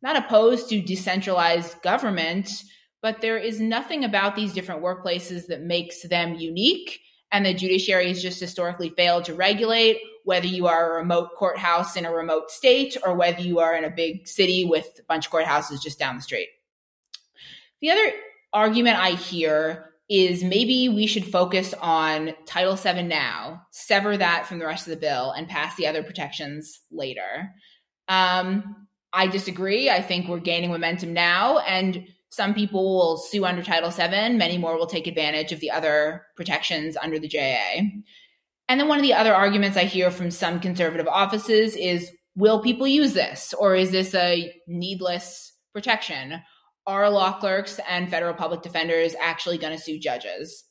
Not 0.07 0.25
opposed 0.25 0.69
to 0.69 0.81
decentralized 0.81 1.83
government, 1.83 2.63
but 3.03 3.21
there 3.21 3.39
is 3.39 3.61
nothing 3.61 4.05
about 4.05 4.37
these 4.37 4.53
different 4.53 4.81
workplaces 4.81 5.49
that 5.49 5.63
makes 5.63 6.03
them 6.03 6.37
unique. 6.37 7.01
And 7.33 7.45
the 7.45 7.53
judiciary 7.53 8.07
has 8.07 8.23
just 8.23 8.39
historically 8.39 8.91
failed 8.91 9.25
to 9.25 9.35
regulate 9.35 9.99
whether 10.23 10.47
you 10.47 10.69
are 10.69 10.93
a 10.93 10.99
remote 10.99 11.31
courthouse 11.37 11.97
in 11.97 12.07
a 12.07 12.13
remote 12.13 12.53
state 12.53 12.97
or 13.05 13.17
whether 13.17 13.41
you 13.41 13.59
are 13.59 13.75
in 13.75 13.83
a 13.83 13.91
big 13.91 14.29
city 14.29 14.65
with 14.65 14.87
a 15.01 15.03
bunch 15.09 15.27
of 15.27 15.33
courthouses 15.33 15.83
just 15.83 15.99
down 15.99 16.15
the 16.15 16.23
street. 16.23 16.51
The 17.81 17.91
other 17.91 18.13
argument 18.53 18.99
I 18.99 19.11
hear 19.11 19.91
is 20.09 20.45
maybe 20.45 20.89
we 20.89 21.09
should 21.09 21.27
focus 21.27 21.75
on 21.83 22.31
Title 22.47 22.77
VII 22.77 23.03
now, 23.03 23.63
sever 23.73 24.17
that 24.17 24.47
from 24.47 24.61
the 24.61 24.67
rest 24.67 24.87
of 24.87 24.93
the 24.93 25.01
bill, 25.01 25.33
and 25.33 25.49
pass 25.49 25.75
the 25.75 25.89
other 25.89 26.05
protections 26.05 26.81
later. 26.93 27.53
Um, 28.07 28.86
I 29.13 29.27
disagree. 29.27 29.91
I 29.91 30.03
think 30.03 30.29
we're 30.29 30.41
gaining 30.41 30.71
momentum 30.71 31.13
now, 31.13 31.59
and 31.59 32.07
some 32.31 32.55
people 32.55 32.85
will 32.85 33.17
sue 33.17 33.45
under 33.45 33.63
Title 33.63 33.91
VII. 33.91 34.37
Many 34.37 34.59
more 34.59 34.77
will 34.77 34.87
take 34.87 35.07
advantage 35.07 35.53
of 35.53 35.61
the 35.61 35.71
other 35.71 36.27
protections 36.37 36.97
under 36.97 37.19
the 37.19 37.29
JA. 37.29 37.81
And 38.69 38.81
then 38.81 38.89
one 38.89 38.99
of 38.99 39.03
the 39.03 39.15
other 39.15 39.35
arguments 39.35 39.77
I 39.77 39.85
hear 39.85 40.11
from 40.11 40.31
some 40.31 40.61
conservative 40.61 41.07
offices 41.07 41.77
is 41.77 42.11
will 42.35 42.63
people 42.63 42.87
use 42.87 43.15
this, 43.15 43.55
or 43.55 43.75
is 43.75 43.91
this 43.91 44.15
a 44.15 44.53
needless 44.67 45.53
protection? 45.73 46.41
are 46.87 47.11
law 47.11 47.39
clerks 47.39 47.81
and 47.89 48.09
federal 48.09 48.35
public 48.35 48.63
defenders 48.63 49.15
actually 49.21 49.59
going 49.59 49.77
to 49.77 49.83
sue 49.83 49.99
judges? 49.99 50.65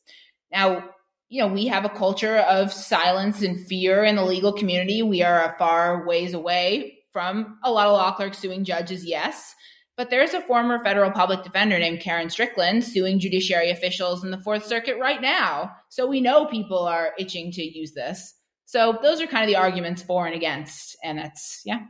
Now, 0.52 0.90
you 1.28 1.42
know, 1.42 1.48
we 1.48 1.68
have 1.68 1.86
a 1.86 1.90
culture 1.90 2.38
of 2.38 2.72
silence 2.72 3.42
and 3.42 3.66
fear 3.68 4.04
in 4.04 4.16
the 4.16 4.24
legal 4.24 4.54
community. 4.54 5.02
We 5.02 5.24
are 5.24 5.44
a 5.44 5.58
far 5.58 6.08
ways 6.08 6.34
away 6.34 7.00
from 7.16 7.58
a 7.64 7.72
lot 7.72 7.88
of 7.88 7.94
law 7.94 8.14
clerks 8.14 8.40
suing 8.40 8.66
judges, 8.66 9.06
yes. 9.06 9.56
But 9.96 10.10
there's 10.10 10.34
a 10.34 10.42
former 10.42 10.84
federal 10.84 11.12
public 11.12 11.44
defender 11.44 11.80
named 11.80 12.02
Caryn 12.02 12.30
Strickland 12.30 12.84
suing 12.84 13.20
judiciary 13.20 13.72
officials 13.72 14.22
in 14.22 14.32
the 14.32 14.38
Fourth 14.38 14.66
Circuit 14.66 14.98
right 15.00 15.22
now. 15.22 15.72
So 15.88 16.06
we 16.06 16.20
know 16.20 16.46
people 16.46 16.80
are 16.80 17.14
itching 17.18 17.54
to 17.54 17.64
use 17.64 17.94
this. 17.94 18.34
So 18.66 19.00
those 19.02 19.22
are 19.22 19.28
kind 19.28 19.46
of 19.46 19.48
the 19.48 19.56
arguments 19.56 20.04
for 20.04 20.26
and 20.26 20.36
against. 20.36 20.98
And 21.06 21.18
that's, 21.18 21.62
yeah. 21.64 21.84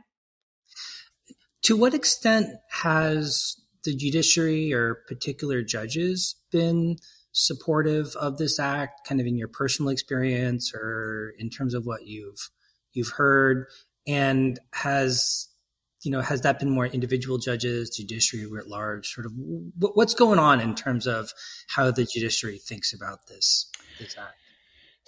To 1.64 1.76
what 1.76 1.92
extent 1.92 2.46
has 2.70 3.56
the 3.82 3.96
judiciary 3.96 4.72
or 4.72 4.98
particular 5.08 5.64
judges 5.64 6.36
been 6.52 6.98
supportive 7.32 8.14
of 8.14 8.38
this 8.38 8.60
act 8.60 9.08
kind 9.08 9.20
of 9.20 9.26
in 9.26 9.36
your 9.36 9.48
personal 9.48 9.90
experience 9.90 10.72
or 10.72 11.32
in 11.40 11.50
terms 11.50 11.74
of 11.74 11.84
what 11.84 12.06
you've 12.06 12.48
you've 12.92 13.10
heard 13.16 13.66
and 14.06 14.58
has 14.72 15.48
you 16.02 16.10
know 16.10 16.20
has 16.20 16.42
that 16.42 16.58
been 16.58 16.70
more 16.70 16.86
individual 16.86 17.38
judges 17.38 17.90
judiciary 17.90 18.46
writ 18.46 18.68
large 18.68 19.08
sort 19.08 19.26
of 19.26 19.32
what's 19.94 20.14
going 20.14 20.38
on 20.38 20.60
in 20.60 20.74
terms 20.74 21.06
of 21.06 21.32
how 21.68 21.90
the 21.90 22.04
judiciary 22.04 22.58
thinks 22.58 22.92
about 22.92 23.26
this 23.26 23.70
this 23.98 24.16
act 24.18 24.34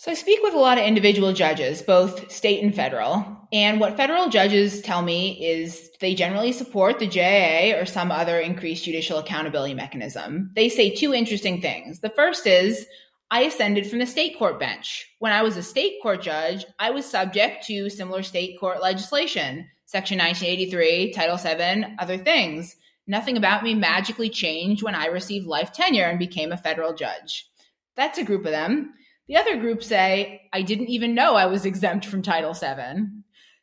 so 0.01 0.13
I 0.13 0.15
speak 0.15 0.39
with 0.45 0.55
a 0.55 0.59
lot 0.59 0.79
of 0.79 0.85
individual 0.85 1.33
judges, 1.33 1.83
both 1.83 2.31
state 2.31 2.63
and 2.63 2.73
federal. 2.73 3.27
And 3.53 3.81
what 3.81 3.97
federal 3.97 4.29
judges 4.29 4.81
tell 4.81 5.03
me 5.03 5.45
is 5.45 5.91
they 6.01 6.15
generally 6.15 6.53
support 6.53 7.01
the 7.01 7.09
JA 7.09 7.77
or 7.77 7.85
some 7.85 8.13
other 8.13 8.39
increased 8.39 8.85
judicial 8.85 9.19
accountability 9.19 9.75
mechanism. 9.75 10.53
They 10.55 10.69
say 10.69 10.95
two 10.95 11.13
interesting 11.13 11.61
things. 11.61 11.99
The 11.99 12.11
first 12.11 12.47
is 12.47 12.87
I 13.31 13.43
ascended 13.43 13.87
from 13.89 13.99
the 13.99 14.07
state 14.07 14.39
court 14.39 14.59
bench. 14.59 15.07
When 15.19 15.33
I 15.33 15.43
was 15.43 15.57
a 15.57 15.63
state 15.63 15.97
court 16.03 16.23
judge, 16.23 16.65
I 16.79 16.91
was 16.91 17.05
subject 17.05 17.67
to 17.67 17.91
similar 17.91 18.23
state 18.23 18.59
court 18.59 18.81
legislation, 18.81 19.69
Section 19.85 20.19
1983, 20.19 21.13
Title 21.13 21.37
VII, 21.37 21.95
other 21.99 22.17
things. 22.17 22.77
Nothing 23.07 23.37
about 23.37 23.63
me 23.63 23.75
magically 23.75 24.31
changed 24.31 24.83
when 24.83 24.95
I 24.95 25.07
received 25.07 25.47
life 25.47 25.73
tenure 25.73 26.05
and 26.05 26.19
became 26.19 26.53
a 26.53 26.57
federal 26.57 26.95
judge. 26.95 27.51
That's 27.97 28.19
a 28.19 28.25
group 28.25 28.47
of 28.47 28.53
them. 28.53 28.95
The 29.27 29.37
other 29.37 29.59
group 29.59 29.83
say, 29.83 30.49
I 30.53 30.63
didn't 30.63 30.89
even 30.89 31.15
know 31.15 31.35
I 31.35 31.47
was 31.47 31.67
exempt 31.67 32.07
from 32.07 32.23
Title 32.23 32.55
VII. 32.55 33.05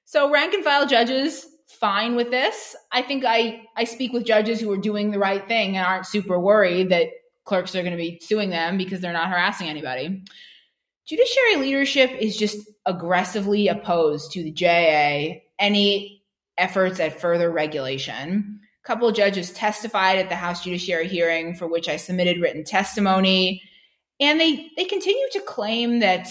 So 0.05 0.31
rank 0.31 0.53
and 0.53 0.63
file 0.63 0.85
judges, 0.85 1.47
fine 1.67 2.15
with 2.15 2.29
this. 2.29 2.75
I 2.91 3.01
think 3.01 3.25
I, 3.25 3.63
I 3.75 3.85
speak 3.85 4.13
with 4.13 4.25
judges 4.25 4.61
who 4.61 4.71
are 4.71 4.77
doing 4.77 5.09
the 5.09 5.19
right 5.19 5.47
thing 5.47 5.75
and 5.75 5.85
aren't 5.85 6.05
super 6.05 6.39
worried 6.39 6.89
that 6.89 7.07
clerks 7.45 7.75
are 7.75 7.81
going 7.81 7.91
to 7.91 7.97
be 7.97 8.19
suing 8.21 8.49
them 8.49 8.77
because 8.77 8.99
they're 8.99 9.13
not 9.13 9.29
harassing 9.29 9.69
anybody. 9.69 10.23
Judiciary 11.07 11.57
leadership 11.57 12.11
is 12.19 12.35
just 12.35 12.57
aggressively 12.85 13.67
opposed 13.67 14.31
to 14.31 14.43
the 14.43 14.51
JA, 14.51 15.39
any 15.59 16.23
efforts 16.57 16.99
at 16.99 17.19
further 17.19 17.51
regulation. 17.51 18.59
A 18.83 18.87
couple 18.87 19.11
judges 19.11 19.51
testified 19.51 20.17
at 20.17 20.29
the 20.29 20.35
House 20.35 20.63
Judiciary 20.63 21.07
hearing 21.07 21.55
for 21.55 21.67
which 21.67 21.87
I 21.87 21.97
submitted 21.97 22.41
written 22.41 22.63
testimony 22.63 23.61
and 24.19 24.39
they, 24.39 24.69
they 24.77 24.85
continue 24.85 25.27
to 25.31 25.41
claim 25.41 25.99
that 25.99 26.27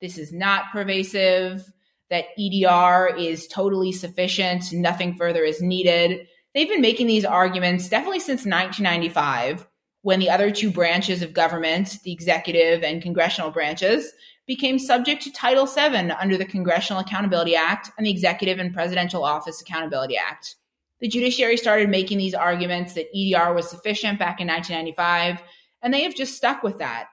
this 0.00 0.18
is 0.18 0.32
not 0.32 0.70
pervasive, 0.72 1.64
that 2.10 2.26
EDR 2.38 3.16
is 3.16 3.46
totally 3.46 3.92
sufficient, 3.92 4.72
nothing 4.72 5.14
further 5.16 5.42
is 5.42 5.62
needed. 5.62 6.26
They've 6.54 6.68
been 6.68 6.82
making 6.82 7.06
these 7.06 7.24
arguments 7.24 7.88
definitely 7.88 8.20
since 8.20 8.44
1995. 8.44 9.66
When 10.04 10.20
the 10.20 10.28
other 10.28 10.50
two 10.50 10.70
branches 10.70 11.22
of 11.22 11.32
government, 11.32 11.98
the 12.04 12.12
executive 12.12 12.82
and 12.82 13.00
congressional 13.00 13.50
branches, 13.50 14.12
became 14.46 14.78
subject 14.78 15.22
to 15.22 15.32
Title 15.32 15.64
VII 15.64 16.10
under 16.10 16.36
the 16.36 16.44
Congressional 16.44 17.00
Accountability 17.00 17.56
Act 17.56 17.90
and 17.96 18.06
the 18.06 18.10
Executive 18.10 18.58
and 18.58 18.74
Presidential 18.74 19.24
Office 19.24 19.62
Accountability 19.62 20.18
Act. 20.18 20.56
The 21.00 21.08
judiciary 21.08 21.56
started 21.56 21.88
making 21.88 22.18
these 22.18 22.34
arguments 22.34 22.92
that 22.92 23.08
EDR 23.16 23.54
was 23.54 23.70
sufficient 23.70 24.18
back 24.18 24.42
in 24.42 24.46
1995, 24.46 25.42
and 25.80 25.94
they 25.94 26.02
have 26.02 26.14
just 26.14 26.36
stuck 26.36 26.62
with 26.62 26.78
that. 26.80 27.06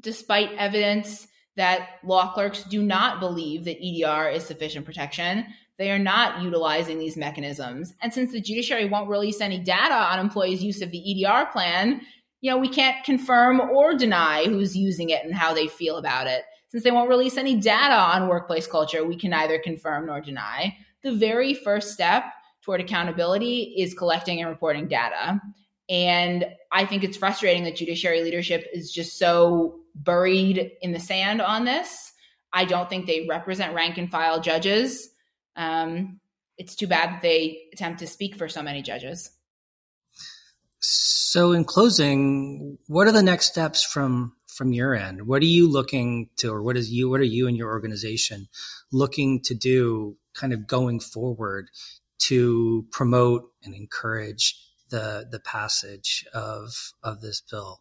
Despite 0.00 0.52
evidence 0.52 1.28
that 1.56 1.98
law 2.02 2.32
clerks 2.32 2.64
do 2.64 2.82
not 2.82 3.20
believe 3.20 3.64
that 3.66 3.76
EDR 3.78 4.30
is 4.30 4.46
sufficient 4.46 4.86
protection, 4.86 5.44
they 5.78 5.90
are 5.90 5.98
not 5.98 6.42
utilizing 6.42 6.98
these 6.98 7.16
mechanisms. 7.16 7.94
And 8.00 8.12
since 8.12 8.32
the 8.32 8.40
judiciary 8.40 8.88
won't 8.88 9.10
release 9.10 9.40
any 9.40 9.58
data 9.58 9.94
on 9.94 10.18
employees' 10.18 10.62
use 10.62 10.80
of 10.80 10.90
the 10.90 11.24
EDR 11.24 11.46
plan, 11.52 12.00
you 12.40 12.50
know, 12.50 12.58
we 12.58 12.68
can't 12.68 13.04
confirm 13.04 13.60
or 13.60 13.94
deny 13.94 14.44
who's 14.44 14.76
using 14.76 15.10
it 15.10 15.24
and 15.24 15.34
how 15.34 15.52
they 15.52 15.66
feel 15.68 15.96
about 15.96 16.26
it. 16.26 16.42
Since 16.68 16.84
they 16.84 16.90
won't 16.90 17.08
release 17.08 17.36
any 17.36 17.56
data 17.56 17.94
on 17.94 18.28
workplace 18.28 18.66
culture, 18.66 19.04
we 19.04 19.16
can 19.16 19.30
neither 19.30 19.58
confirm 19.58 20.06
nor 20.06 20.20
deny. 20.20 20.76
The 21.02 21.14
very 21.14 21.54
first 21.54 21.92
step 21.92 22.24
toward 22.62 22.80
accountability 22.80 23.74
is 23.78 23.94
collecting 23.94 24.40
and 24.40 24.50
reporting 24.50 24.88
data. 24.88 25.40
And 25.88 26.46
I 26.72 26.84
think 26.84 27.04
it's 27.04 27.16
frustrating 27.16 27.64
that 27.64 27.76
judiciary 27.76 28.22
leadership 28.22 28.66
is 28.72 28.90
just 28.90 29.18
so 29.18 29.78
buried 29.94 30.72
in 30.82 30.92
the 30.92 30.98
sand 30.98 31.40
on 31.40 31.64
this. 31.64 32.12
I 32.52 32.64
don't 32.64 32.88
think 32.88 33.06
they 33.06 33.26
represent 33.28 33.74
rank 33.74 33.98
and 33.98 34.10
file 34.10 34.40
judges. 34.40 35.10
Um, 35.56 36.20
it's 36.58 36.74
too 36.74 36.86
bad 36.86 37.20
they 37.22 37.62
attempt 37.72 38.00
to 38.00 38.06
speak 38.06 38.36
for 38.36 38.48
so 38.48 38.62
many 38.62 38.82
judges. 38.82 39.30
So, 40.80 41.52
in 41.52 41.64
closing, 41.64 42.78
what 42.86 43.06
are 43.06 43.12
the 43.12 43.22
next 43.22 43.46
steps 43.46 43.82
from 43.82 44.34
from 44.46 44.72
your 44.72 44.94
end? 44.94 45.26
What 45.26 45.42
are 45.42 45.46
you 45.46 45.70
looking 45.70 46.30
to, 46.38 46.52
or 46.52 46.62
what 46.62 46.76
is 46.76 46.90
you, 46.90 47.10
what 47.10 47.20
are 47.20 47.24
you 47.24 47.46
and 47.46 47.56
your 47.56 47.70
organization 47.70 48.48
looking 48.92 49.42
to 49.42 49.54
do, 49.54 50.16
kind 50.34 50.52
of 50.52 50.66
going 50.66 51.00
forward 51.00 51.68
to 52.18 52.86
promote 52.90 53.50
and 53.62 53.74
encourage 53.74 54.58
the 54.90 55.26
the 55.30 55.40
passage 55.40 56.24
of 56.32 56.92
of 57.02 57.20
this 57.20 57.40
bill? 57.40 57.80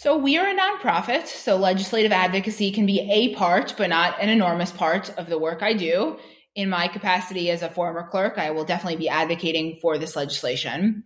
So 0.00 0.16
we 0.16 0.38
are 0.38 0.48
a 0.48 0.56
nonprofit, 0.56 1.26
so 1.26 1.58
legislative 1.58 2.10
advocacy 2.10 2.72
can 2.72 2.86
be 2.86 3.00
a 3.00 3.34
part, 3.34 3.74
but 3.76 3.90
not 3.90 4.18
an 4.18 4.30
enormous 4.30 4.72
part 4.72 5.10
of 5.18 5.26
the 5.26 5.38
work 5.38 5.62
I 5.62 5.74
do. 5.74 6.18
In 6.54 6.70
my 6.70 6.88
capacity 6.88 7.50
as 7.50 7.60
a 7.60 7.68
former 7.68 8.08
clerk, 8.08 8.38
I 8.38 8.50
will 8.50 8.64
definitely 8.64 8.96
be 8.96 9.10
advocating 9.10 9.78
for 9.82 9.98
this 9.98 10.16
legislation. 10.16 11.04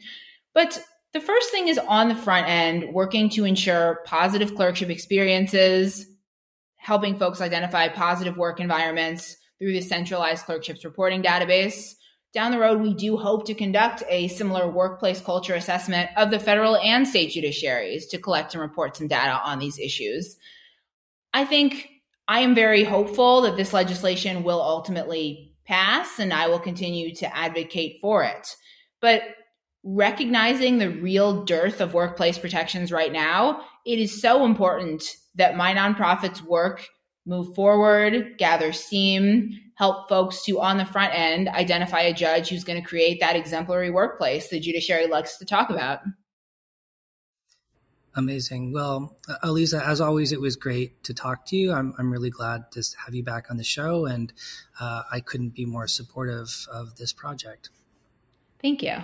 But 0.54 0.80
the 1.12 1.18
first 1.18 1.50
thing 1.50 1.66
is 1.66 1.76
on 1.76 2.09
the 2.09 2.14
front 2.14 2.48
end, 2.48 2.94
working 2.94 3.28
to 3.30 3.44
ensure 3.44 3.98
positive 4.07 4.54
clerkship 4.54 4.90
experiences, 4.90 6.07
helping 6.76 7.18
folks 7.18 7.40
identify 7.40 7.88
positive 7.88 8.37
work 8.37 8.61
environments 8.61 9.37
through 9.59 9.72
the 9.72 9.80
centralized 9.80 10.46
clerkships 10.46 10.85
reporting 10.85 11.20
database, 11.20 11.94
down 12.35 12.51
the 12.51 12.59
road, 12.59 12.81
we 12.81 12.92
do 12.92 13.16
hope 13.16 13.47
to 13.47 13.55
conduct 13.55 14.03
a 14.09 14.27
similar 14.29 14.68
workplace 14.68 15.20
culture 15.20 15.55
assessment 15.55 16.11
of 16.16 16.33
the 16.33 16.40
federal 16.40 16.77
and 16.77 17.07
state 17.07 17.31
judiciaries 17.31 18.09
to 18.11 18.18
collect 18.18 18.55
and 18.55 18.61
report 18.61 18.97
some 18.97 19.07
data 19.07 19.40
on 19.44 19.61
these 19.61 19.79
issues. 19.79 20.37
I 21.33 21.44
think 21.44 21.88
I 22.27 22.40
am 22.40 22.55
very 22.55 22.83
hopeful 22.83 23.42
that 23.42 23.57
this 23.57 23.73
legislation 23.73 24.42
will 24.42 24.61
ultimately 24.61 25.55
pass, 25.64 26.18
and 26.18 26.33
I 26.33 26.49
will 26.49 26.59
continue 26.59 27.14
to 27.14 27.37
advocate 27.37 27.99
for 28.01 28.25
it. 28.25 28.57
But 29.01 29.23
recognizing 29.85 30.79
the 30.79 30.90
real 30.90 31.44
dearth 31.44 31.81
of 31.81 31.94
workplace 31.94 32.38
protections 32.38 32.90
right 32.90 33.12
now, 33.12 33.62
it 33.87 34.01
is 34.01 34.20
so 34.20 34.44
important 34.44 35.05
that 35.37 35.57
my 35.57 35.73
nonprofit's 35.73 36.42
work 36.42 36.85
move 37.27 37.55
forward, 37.55 38.38
gather 38.38 38.73
steam, 38.73 39.61
help 39.75 40.09
folks 40.09 40.45
to, 40.45 40.61
on 40.61 40.79
the 40.79 40.85
front 40.85 41.15
end, 41.15 41.49
identify 41.49 42.01
a 42.03 42.15
judge 42.15 42.49
who's 42.49 42.65
going 42.65 42.81
to 42.81 42.87
create 42.87 43.21
that 43.21 43.37
exemplary 43.37 43.91
workplace 43.91 44.49
the 44.49 44.61
judiciary 44.61 45.07
likes 45.07 45.39
to 45.39 45.45
talk 45.45 45.71
about. 45.71 46.01
Amazing. 48.17 48.73
Well, 48.73 49.17
Aliza, 49.43 49.85
as 49.85 50.01
always, 50.01 50.31
it 50.31 50.41
was 50.41 50.55
great 50.55 51.03
to 51.05 51.15
talk 51.15 51.47
to 51.47 51.57
you. 51.57 51.73
I'm, 51.73 51.93
I'm 51.99 52.13
really 52.13 52.31
glad 52.31 52.71
to 52.73 52.83
have 53.05 53.15
you 53.15 53.25
back 53.25 53.51
on 53.51 53.57
the 53.57 53.65
show, 53.65 54.07
and 54.07 54.33
uh, 54.79 55.03
I 55.11 55.19
couldn't 55.19 55.55
be 55.55 55.67
more 55.67 55.89
supportive 55.89 56.67
of 56.73 56.95
this 56.97 57.13
project. 57.13 57.71
Thank 58.61 58.83
you. 58.83 58.99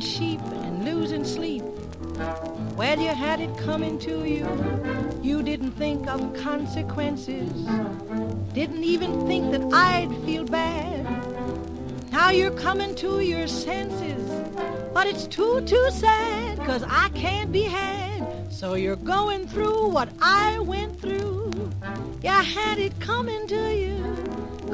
Sheep 0.00 0.40
and 0.40 0.84
losing 0.84 1.24
sleep. 1.24 1.62
Well, 2.76 2.98
you 2.98 3.10
had 3.10 3.40
it 3.40 3.56
coming 3.58 3.98
to 4.00 4.26
you. 4.26 4.46
You 5.22 5.42
didn't 5.42 5.72
think 5.72 6.08
of 6.08 6.34
consequences. 6.34 7.50
Didn't 8.52 8.84
even 8.84 9.26
think 9.26 9.52
that 9.52 9.62
I'd 9.72 10.10
feel 10.24 10.44
bad. 10.44 11.06
Now 12.10 12.30
you're 12.30 12.58
coming 12.66 12.94
to 12.96 13.20
your 13.20 13.46
senses. 13.46 14.28
But 14.92 15.06
it's 15.06 15.26
too, 15.26 15.60
too 15.62 15.88
sad, 15.90 16.58
cause 16.58 16.82
I 16.88 17.08
can't 17.10 17.52
be 17.52 17.62
had. 17.62 18.52
So 18.52 18.74
you're 18.74 18.96
going 18.96 19.46
through 19.46 19.88
what 19.88 20.08
I 20.20 20.58
went 20.58 21.00
through. 21.00 21.52
You 22.22 22.30
had 22.30 22.78
it 22.78 22.98
coming 23.00 23.46
to 23.46 23.74
you, 23.74 24.02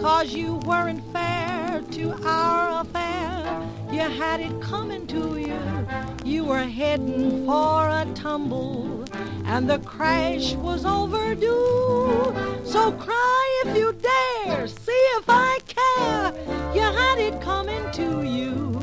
cause 0.00 0.32
you 0.32 0.54
weren't 0.66 1.02
fair 1.12 1.55
to 1.82 2.12
our 2.26 2.80
affair. 2.80 3.62
You 3.92 4.00
had 4.00 4.40
it 4.40 4.60
coming 4.60 5.06
to 5.08 5.38
you. 5.38 5.60
You 6.24 6.44
were 6.44 6.64
heading 6.64 7.44
for 7.46 7.88
a 7.88 8.06
tumble, 8.14 9.04
and 9.44 9.68
the 9.68 9.78
crash 9.80 10.54
was 10.54 10.84
overdue. 10.84 12.34
So 12.64 12.92
cry 12.92 13.62
if 13.64 13.76
you 13.76 13.92
dare, 13.92 14.66
see 14.66 15.04
if 15.18 15.24
I 15.28 15.58
care. 15.66 16.32
You 16.74 16.82
had 16.82 17.18
it 17.18 17.40
coming 17.40 17.90
to 17.92 18.22
you. 18.22 18.76